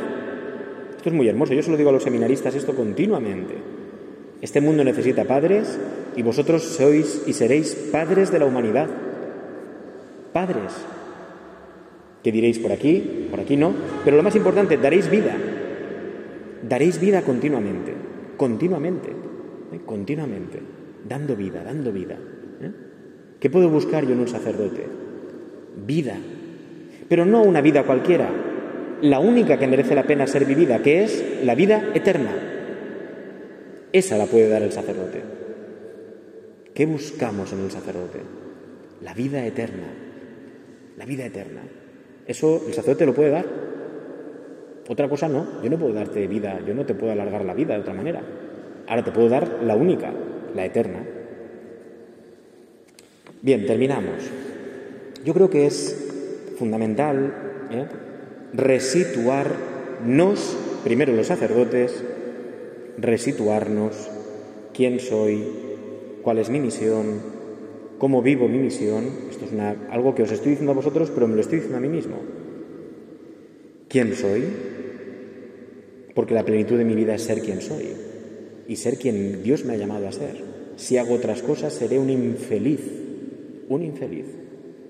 Esto 0.96 1.08
es 1.08 1.14
muy 1.14 1.28
hermoso, 1.28 1.54
yo 1.54 1.62
se 1.62 1.70
lo 1.70 1.76
digo 1.76 1.90
a 1.90 1.92
los 1.92 2.02
seminaristas 2.02 2.54
esto 2.54 2.74
continuamente. 2.74 3.54
Este 4.40 4.60
mundo 4.60 4.84
necesita 4.84 5.24
padres 5.24 5.78
y 6.16 6.22
vosotros 6.22 6.62
sois 6.62 7.22
y 7.26 7.34
seréis 7.34 7.74
padres 7.74 8.30
de 8.30 8.38
la 8.38 8.46
humanidad. 8.46 8.88
Padres. 10.32 10.72
¿Qué 12.22 12.32
diréis 12.32 12.58
por 12.58 12.72
aquí? 12.72 13.26
Por 13.30 13.40
aquí 13.40 13.56
no. 13.56 13.72
Pero 14.04 14.16
lo 14.16 14.22
más 14.22 14.36
importante, 14.36 14.76
daréis 14.76 15.10
vida. 15.10 15.36
Daréis 16.66 17.00
vida 17.00 17.22
continuamente. 17.22 17.94
Continuamente. 18.36 19.10
¿eh? 19.10 19.80
Continuamente. 19.84 20.60
Dando 21.06 21.36
vida, 21.36 21.62
dando 21.64 21.92
vida. 21.92 22.18
¿Qué 23.40 23.48
puedo 23.48 23.70
buscar 23.70 24.04
yo 24.06 24.12
en 24.12 24.20
un 24.20 24.28
sacerdote? 24.28 24.86
Vida. 25.86 26.16
Pero 27.08 27.24
no 27.24 27.42
una 27.42 27.62
vida 27.62 27.84
cualquiera. 27.84 28.28
La 29.00 29.18
única 29.18 29.58
que 29.58 29.66
merece 29.66 29.94
la 29.94 30.02
pena 30.02 30.26
ser 30.26 30.44
vivida, 30.44 30.82
que 30.82 31.02
es 31.02 31.24
la 31.42 31.54
vida 31.54 31.90
eterna. 31.94 32.32
Esa 33.92 34.18
la 34.18 34.26
puede 34.26 34.48
dar 34.50 34.62
el 34.62 34.72
sacerdote. 34.72 35.22
¿Qué 36.74 36.84
buscamos 36.84 37.52
en 37.54 37.60
el 37.60 37.70
sacerdote? 37.70 38.20
La 39.02 39.14
vida 39.14 39.44
eterna. 39.46 39.88
La 40.98 41.06
vida 41.06 41.24
eterna. 41.24 41.62
Eso 42.26 42.62
el 42.66 42.74
sacerdote 42.74 43.06
lo 43.06 43.14
puede 43.14 43.30
dar. 43.30 43.46
Otra 44.86 45.08
cosa 45.08 45.28
no. 45.28 45.62
Yo 45.62 45.70
no 45.70 45.78
puedo 45.78 45.94
darte 45.94 46.26
vida, 46.26 46.60
yo 46.66 46.74
no 46.74 46.84
te 46.84 46.94
puedo 46.94 47.12
alargar 47.12 47.44
la 47.46 47.54
vida 47.54 47.74
de 47.74 47.80
otra 47.80 47.94
manera. 47.94 48.20
Ahora 48.86 49.02
te 49.02 49.12
puedo 49.12 49.30
dar 49.30 49.62
la 49.64 49.76
única, 49.76 50.12
la 50.54 50.66
eterna. 50.66 51.00
Bien, 53.42 53.64
terminamos. 53.64 54.16
Yo 55.24 55.32
creo 55.32 55.48
que 55.48 55.66
es 55.66 55.96
fundamental 56.58 57.32
¿eh? 57.70 57.86
resituarnos, 58.52 60.58
primero 60.84 61.14
los 61.14 61.28
sacerdotes, 61.28 62.04
resituarnos 62.98 64.10
quién 64.74 65.00
soy, 65.00 65.42
cuál 66.22 66.36
es 66.38 66.50
mi 66.50 66.60
misión, 66.60 67.22
cómo 67.96 68.20
vivo 68.20 68.46
mi 68.46 68.58
misión. 68.58 69.08
Esto 69.30 69.46
es 69.46 69.52
algo 69.90 70.14
que 70.14 70.24
os 70.24 70.32
estoy 70.32 70.50
diciendo 70.50 70.72
a 70.72 70.76
vosotros, 70.76 71.10
pero 71.14 71.26
me 71.26 71.34
lo 71.34 71.40
estoy 71.40 71.60
diciendo 71.60 71.78
a 71.78 71.80
mí 71.80 71.88
mismo. 71.88 72.16
¿Quién 73.88 74.14
soy? 74.16 74.44
Porque 76.14 76.34
la 76.34 76.44
plenitud 76.44 76.76
de 76.76 76.84
mi 76.84 76.94
vida 76.94 77.14
es 77.14 77.22
ser 77.22 77.40
quien 77.40 77.62
soy 77.62 77.86
y 78.68 78.76
ser 78.76 78.98
quien 78.98 79.42
Dios 79.42 79.64
me 79.64 79.72
ha 79.72 79.76
llamado 79.76 80.06
a 80.06 80.12
ser. 80.12 80.44
Si 80.76 80.98
hago 80.98 81.14
otras 81.14 81.42
cosas, 81.42 81.72
seré 81.72 81.98
un 81.98 82.10
infeliz 82.10 82.99
un 83.70 83.82
infeliz. 83.82 84.26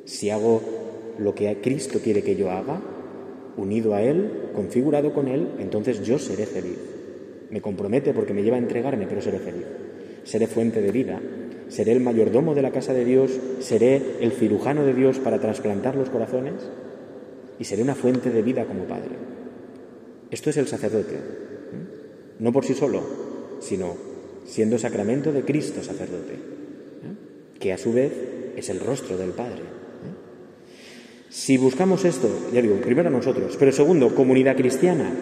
Si 0.05 0.31
hago 0.31 0.61
lo 1.19 1.35
que 1.35 1.61
Cristo 1.61 2.01
quiere 2.03 2.23
que 2.23 2.35
yo 2.35 2.51
haga, 2.51 2.81
unido 3.57 3.95
a 3.95 4.03
Él, 4.03 4.51
configurado 4.55 5.12
con 5.12 5.29
Él, 5.29 5.49
entonces 5.59 6.05
yo 6.05 6.19
seré 6.19 6.47
feliz. 6.47 6.79
Me 7.51 7.61
compromete 7.61 8.14
porque 8.14 8.33
me 8.35 8.43
lleva 8.43 8.57
a 8.57 8.61
entregarme, 8.61 9.07
pero 9.07 9.21
seré 9.21 9.38
feliz. 9.38 9.66
Seré 10.25 10.47
fuente 10.47 10.81
de 10.81 10.93
vida, 10.93 11.21
seré 11.69 11.93
el 11.93 12.01
mayordomo 12.01 12.55
de 12.55 12.62
la 12.62 12.71
casa 12.71 12.95
de 12.95 13.05
Dios, 13.05 13.38
seré 13.61 14.01
el 14.21 14.33
cirujano 14.33 14.85
de 14.85 14.95
Dios 14.95 15.19
para 15.19 15.40
trasplantar 15.40 15.95
los 15.95 16.11
corazones 16.11 16.55
y 17.59 17.64
seré 17.64 17.83
una 17.83 17.95
fuente 17.95 18.31
de 18.31 18.43
vida 18.43 18.64
como 18.64 18.85
Padre. 18.85 19.11
Esto 20.31 20.51
es 20.51 20.57
el 20.57 20.69
sacerdote, 20.69 21.14
¿eh? 21.14 22.38
no 22.38 22.53
por 22.53 22.64
sí 22.64 22.75
solo, 22.75 23.03
sino 23.61 23.97
siendo 24.45 24.79
sacramento 24.79 25.33
de 25.33 25.43
Cristo 25.43 25.83
sacerdote, 25.83 26.35
¿eh? 26.35 27.59
que 27.59 27.73
a 27.73 27.79
su 27.79 27.93
vez 27.93 28.39
es 28.61 28.70
el 28.70 28.81
rostro 28.81 29.16
del 29.16 29.31
Padre. 29.31 29.62
¿eh? 29.62 30.14
Si 31.29 31.59
buscamos 31.59 32.05
esto, 32.05 32.29
ya 32.53 32.62
digo, 32.62 32.77
primero 32.77 33.11
nosotros, 33.11 33.57
pero 33.59 33.73
segundo, 33.73 34.14
comunidad 34.14 34.57
cristiana, 34.57 35.12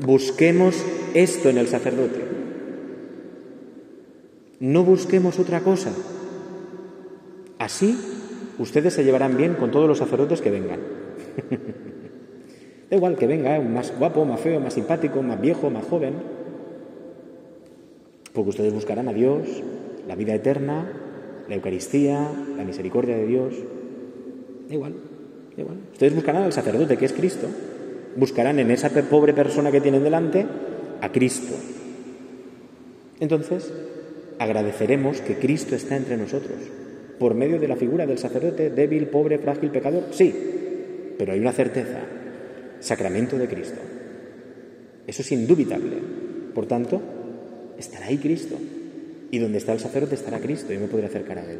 busquemos 0.00 0.84
esto 1.14 1.48
en 1.48 1.58
el 1.58 1.68
sacerdote. 1.68 2.20
No 4.60 4.84
busquemos 4.84 5.38
otra 5.38 5.60
cosa. 5.60 5.92
Así 7.58 7.96
ustedes 8.58 8.94
se 8.94 9.04
llevarán 9.04 9.36
bien 9.36 9.54
con 9.54 9.70
todos 9.70 9.88
los 9.88 9.98
sacerdotes 9.98 10.40
que 10.40 10.50
vengan. 10.50 10.80
da 12.90 12.96
igual 12.96 13.16
que 13.16 13.26
venga, 13.26 13.56
¿eh? 13.56 13.60
más 13.60 13.96
guapo, 13.98 14.24
más 14.24 14.40
feo, 14.40 14.60
más 14.60 14.74
simpático, 14.74 15.22
más 15.22 15.40
viejo, 15.40 15.70
más 15.70 15.84
joven. 15.84 16.14
Porque 18.32 18.50
ustedes 18.50 18.72
buscarán 18.72 19.08
a 19.08 19.12
Dios, 19.12 19.46
la 20.08 20.16
vida 20.16 20.34
eterna, 20.34 21.03
la 21.48 21.54
Eucaristía, 21.54 22.30
la 22.56 22.64
misericordia 22.64 23.16
de 23.16 23.26
Dios. 23.26 23.54
Da 24.68 24.74
igual, 24.74 24.94
da 25.56 25.62
igual. 25.62 25.78
Ustedes 25.92 26.14
buscarán 26.14 26.42
al 26.42 26.52
sacerdote, 26.52 26.96
que 26.96 27.04
es 27.04 27.12
Cristo. 27.12 27.48
Buscarán 28.16 28.58
en 28.58 28.70
esa 28.70 28.90
pobre 28.90 29.32
persona 29.32 29.70
que 29.70 29.80
tienen 29.80 30.04
delante 30.04 30.46
a 31.00 31.10
Cristo. 31.10 31.54
Entonces, 33.20 33.72
agradeceremos 34.38 35.20
que 35.20 35.36
Cristo 35.36 35.74
está 35.74 35.96
entre 35.96 36.16
nosotros, 36.16 36.56
por 37.18 37.34
medio 37.34 37.58
de 37.58 37.68
la 37.68 37.76
figura 37.76 38.06
del 38.06 38.18
sacerdote 38.18 38.70
débil, 38.70 39.06
pobre, 39.08 39.38
frágil, 39.38 39.70
pecador. 39.70 40.04
Sí, 40.10 40.34
pero 41.18 41.32
hay 41.32 41.40
una 41.40 41.52
certeza, 41.52 42.00
sacramento 42.80 43.38
de 43.38 43.48
Cristo. 43.48 43.80
Eso 45.06 45.22
es 45.22 45.32
indubitable. 45.32 45.96
Por 46.54 46.66
tanto, 46.66 47.00
estará 47.78 48.06
ahí 48.06 48.18
Cristo. 48.18 48.56
Y 49.34 49.40
donde 49.40 49.58
está 49.58 49.72
el 49.72 49.80
sacerdote 49.80 50.14
estará 50.14 50.38
Cristo 50.38 50.72
y 50.72 50.78
me 50.78 50.86
podré 50.86 51.06
acercar 51.06 51.38
a 51.38 51.50
Él. 51.50 51.58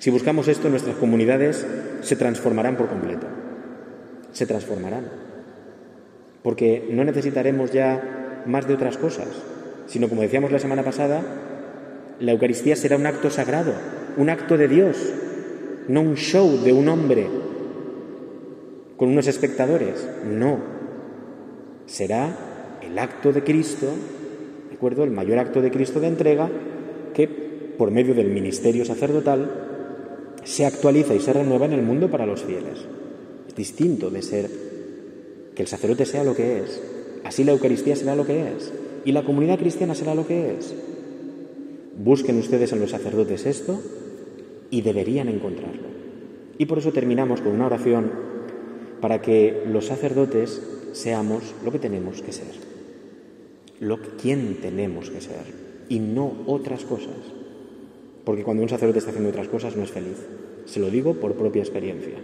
Si 0.00 0.10
buscamos 0.10 0.48
esto, 0.48 0.68
nuestras 0.68 0.96
comunidades 0.96 1.64
se 2.00 2.16
transformarán 2.16 2.76
por 2.76 2.88
completo. 2.88 3.28
Se 4.32 4.46
transformarán. 4.46 5.04
Porque 6.42 6.88
no 6.90 7.04
necesitaremos 7.04 7.70
ya 7.70 8.42
más 8.46 8.66
de 8.66 8.74
otras 8.74 8.98
cosas, 8.98 9.28
sino 9.86 10.08
como 10.08 10.22
decíamos 10.22 10.50
la 10.50 10.58
semana 10.58 10.82
pasada, 10.82 11.22
la 12.18 12.32
Eucaristía 12.32 12.74
será 12.74 12.96
un 12.96 13.06
acto 13.06 13.30
sagrado, 13.30 13.74
un 14.16 14.28
acto 14.28 14.56
de 14.56 14.66
Dios, 14.66 14.96
no 15.86 16.00
un 16.00 16.16
show 16.16 16.64
de 16.64 16.72
un 16.72 16.88
hombre 16.88 17.28
con 18.96 19.08
unos 19.08 19.28
espectadores. 19.28 20.04
No. 20.28 20.58
Será 21.86 22.34
el 22.82 22.98
acto 22.98 23.32
de 23.32 23.44
Cristo, 23.44 23.86
¿de 24.68 24.74
acuerdo? 24.74 25.04
El 25.04 25.12
mayor 25.12 25.38
acto 25.38 25.62
de 25.62 25.70
Cristo 25.70 26.00
de 26.00 26.08
entrega 26.08 26.50
que, 27.12 27.28
por 27.78 27.90
medio 27.90 28.14
del 28.14 28.28
ministerio 28.28 28.84
sacerdotal, 28.84 30.38
se 30.44 30.66
actualiza 30.66 31.14
y 31.14 31.20
se 31.20 31.32
renueva 31.32 31.66
en 31.66 31.72
el 31.72 31.82
mundo 31.82 32.10
para 32.10 32.26
los 32.26 32.42
fieles. 32.42 32.84
Es 33.46 33.54
distinto 33.54 34.10
de 34.10 34.22
ser 34.22 34.50
que 35.54 35.62
el 35.62 35.68
sacerdote 35.68 36.06
sea 36.06 36.24
lo 36.24 36.34
que 36.34 36.60
es. 36.60 36.82
Así 37.24 37.44
la 37.44 37.52
Eucaristía 37.52 37.96
será 37.96 38.16
lo 38.16 38.26
que 38.26 38.48
es. 38.48 38.72
Y 39.04 39.12
la 39.12 39.24
comunidad 39.24 39.58
cristiana 39.58 39.94
será 39.94 40.14
lo 40.14 40.26
que 40.26 40.56
es. 40.56 40.74
Busquen 41.96 42.38
ustedes 42.38 42.72
en 42.72 42.80
los 42.80 42.90
sacerdotes 42.90 43.46
esto 43.46 43.80
y 44.70 44.80
deberían 44.80 45.28
encontrarlo. 45.28 45.88
Y 46.58 46.66
por 46.66 46.78
eso 46.78 46.92
terminamos 46.92 47.40
con 47.40 47.52
una 47.52 47.66
oración 47.66 48.10
para 49.00 49.20
que 49.20 49.64
los 49.66 49.86
sacerdotes 49.86 50.62
seamos 50.92 51.54
lo 51.64 51.72
que 51.72 51.78
tenemos 51.78 52.22
que 52.22 52.32
ser. 52.32 52.72
Lo 53.80 53.98
quien 54.20 54.60
tenemos 54.60 55.10
que 55.10 55.20
ser 55.20 55.71
y 55.92 55.98
no 55.98 56.32
otras 56.46 56.86
cosas. 56.86 57.18
Porque 58.24 58.44
cuando 58.44 58.62
un 58.62 58.70
sacerdote 58.70 59.00
está 59.00 59.10
haciendo 59.10 59.28
otras 59.28 59.48
cosas 59.48 59.76
no 59.76 59.82
es 59.82 59.90
feliz. 59.90 60.16
Se 60.64 60.80
lo 60.80 60.88
digo 60.88 61.12
por 61.12 61.34
propia 61.34 61.60
experiencia. 61.60 62.14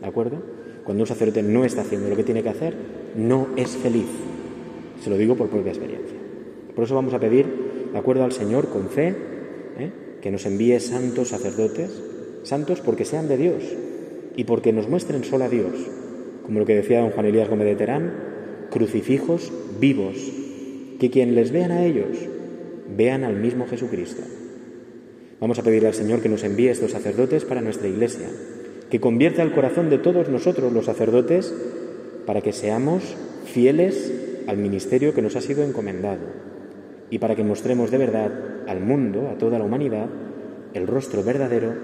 ¿De 0.00 0.06
acuerdo? 0.06 0.38
Cuando 0.84 1.02
un 1.02 1.06
sacerdote 1.06 1.42
no 1.42 1.66
está 1.66 1.82
haciendo 1.82 2.08
lo 2.08 2.16
que 2.16 2.24
tiene 2.24 2.42
que 2.42 2.48
hacer, 2.48 2.74
no 3.16 3.48
es 3.56 3.76
feliz. 3.76 4.06
Se 5.04 5.10
lo 5.10 5.18
digo 5.18 5.36
por 5.36 5.50
propia 5.50 5.68
experiencia. 5.68 6.16
Por 6.74 6.84
eso 6.84 6.94
vamos 6.94 7.12
a 7.12 7.20
pedir, 7.20 7.44
de 7.92 7.98
acuerdo 7.98 8.24
al 8.24 8.32
Señor, 8.32 8.70
con 8.70 8.88
fe, 8.88 9.08
¿eh? 9.78 9.90
que 10.22 10.30
nos 10.30 10.46
envíe 10.46 10.80
santos 10.80 11.28
sacerdotes, 11.28 12.02
santos 12.44 12.80
porque 12.80 13.04
sean 13.04 13.28
de 13.28 13.36
Dios 13.36 13.64
y 14.34 14.44
porque 14.44 14.72
nos 14.72 14.88
muestren 14.88 15.24
solo 15.24 15.44
a 15.44 15.50
Dios, 15.50 15.74
como 16.42 16.58
lo 16.58 16.64
que 16.64 16.74
decía 16.74 17.00
don 17.00 17.10
Juan 17.10 17.26
Elías 17.26 17.50
Gómez 17.50 17.66
de 17.66 17.76
Terán, 17.76 18.14
crucifijos 18.70 19.52
vivos, 19.78 20.16
que 20.98 21.10
quien 21.10 21.34
les 21.34 21.50
vean 21.50 21.70
a 21.70 21.84
ellos, 21.84 22.16
vean 22.96 23.24
al 23.24 23.36
mismo 23.36 23.66
Jesucristo. 23.66 24.22
Vamos 25.40 25.58
a 25.58 25.62
pedirle 25.62 25.88
al 25.88 25.94
Señor 25.94 26.20
que 26.20 26.28
nos 26.28 26.44
envíe 26.44 26.68
estos 26.68 26.92
sacerdotes 26.92 27.44
para 27.44 27.62
nuestra 27.62 27.88
iglesia, 27.88 28.28
que 28.90 29.00
convierta 29.00 29.42
el 29.42 29.52
corazón 29.52 29.88
de 29.88 29.98
todos 29.98 30.28
nosotros 30.28 30.72
los 30.72 30.84
sacerdotes 30.84 31.54
para 32.26 32.42
que 32.42 32.52
seamos 32.52 33.16
fieles 33.46 34.12
al 34.46 34.58
ministerio 34.58 35.14
que 35.14 35.22
nos 35.22 35.36
ha 35.36 35.40
sido 35.40 35.62
encomendado 35.62 36.26
y 37.08 37.18
para 37.18 37.34
que 37.34 37.44
mostremos 37.44 37.90
de 37.90 37.98
verdad 37.98 38.30
al 38.66 38.80
mundo, 38.80 39.28
a 39.28 39.38
toda 39.38 39.58
la 39.58 39.64
humanidad, 39.64 40.06
el 40.74 40.86
rostro 40.86 41.24
verdadero 41.24 41.74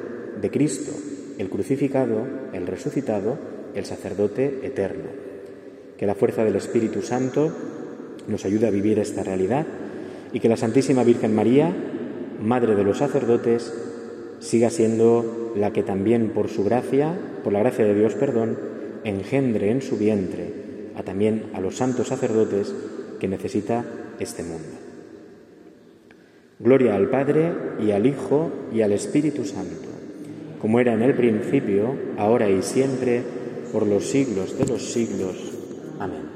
de 0.41 0.51
Cristo, 0.51 0.93
el 1.39 1.49
crucificado, 1.49 2.27
el 2.53 2.67
resucitado, 2.67 3.39
el 3.75 3.85
sacerdote 3.85 4.61
eterno. 4.63 5.09
Que 5.97 6.07
la 6.07 6.15
fuerza 6.15 6.45
del 6.45 6.57
Espíritu 6.57 7.03
Santo 7.03 7.53
nos 8.29 8.45
ayude 8.45 8.67
a 8.67 8.71
vivir 8.71 8.99
esta 8.99 9.23
realidad 9.23 9.67
y 10.33 10.41
que 10.41 10.49
la 10.49 10.57
Santísima 10.57 11.05
Virgen 11.05 11.35
María, 11.35 11.75
Madre 12.41 12.75
de 12.75 12.85
los 12.85 12.99
sacerdotes, 12.99 13.73
siga 14.41 14.71
siendo 14.71 15.53
la 15.57 15.73
que 15.73 15.83
también 15.83 16.31
por 16.31 16.49
su 16.49 16.65
gracia, 16.65 17.19
por 17.43 17.53
la 17.53 17.61
gracia 17.61 17.85
de 17.85 17.95
Dios, 17.95 18.15
perdón, 18.15 18.59
engendre 19.05 19.71
en 19.71 19.83
su 19.83 19.97
vientre 19.97 20.67
a 20.97 21.03
también 21.03 21.45
a 21.55 21.61
los 21.61 21.77
santos 21.77 22.09
sacerdotes 22.09 22.75
que 23.21 23.29
necesita 23.29 23.85
este 24.19 24.43
mundo. 24.43 24.87
Gloria 26.59 26.97
al 26.97 27.11
Padre 27.11 27.53
y 27.81 27.91
al 27.91 28.07
Hijo 28.07 28.51
y 28.73 28.81
al 28.81 28.93
Espíritu 28.93 29.45
Santo, 29.45 29.89
como 30.61 30.81
era 30.81 30.95
en 30.95 31.03
el 31.03 31.15
principio, 31.15 31.95
ahora 32.17 32.49
y 32.49 32.63
siempre, 32.63 33.23
por 33.73 33.87
los 33.87 34.07
siglos 34.07 34.59
de 34.59 34.67
los 34.67 34.83
siglos. 34.91 35.53
Amén. 35.99 36.36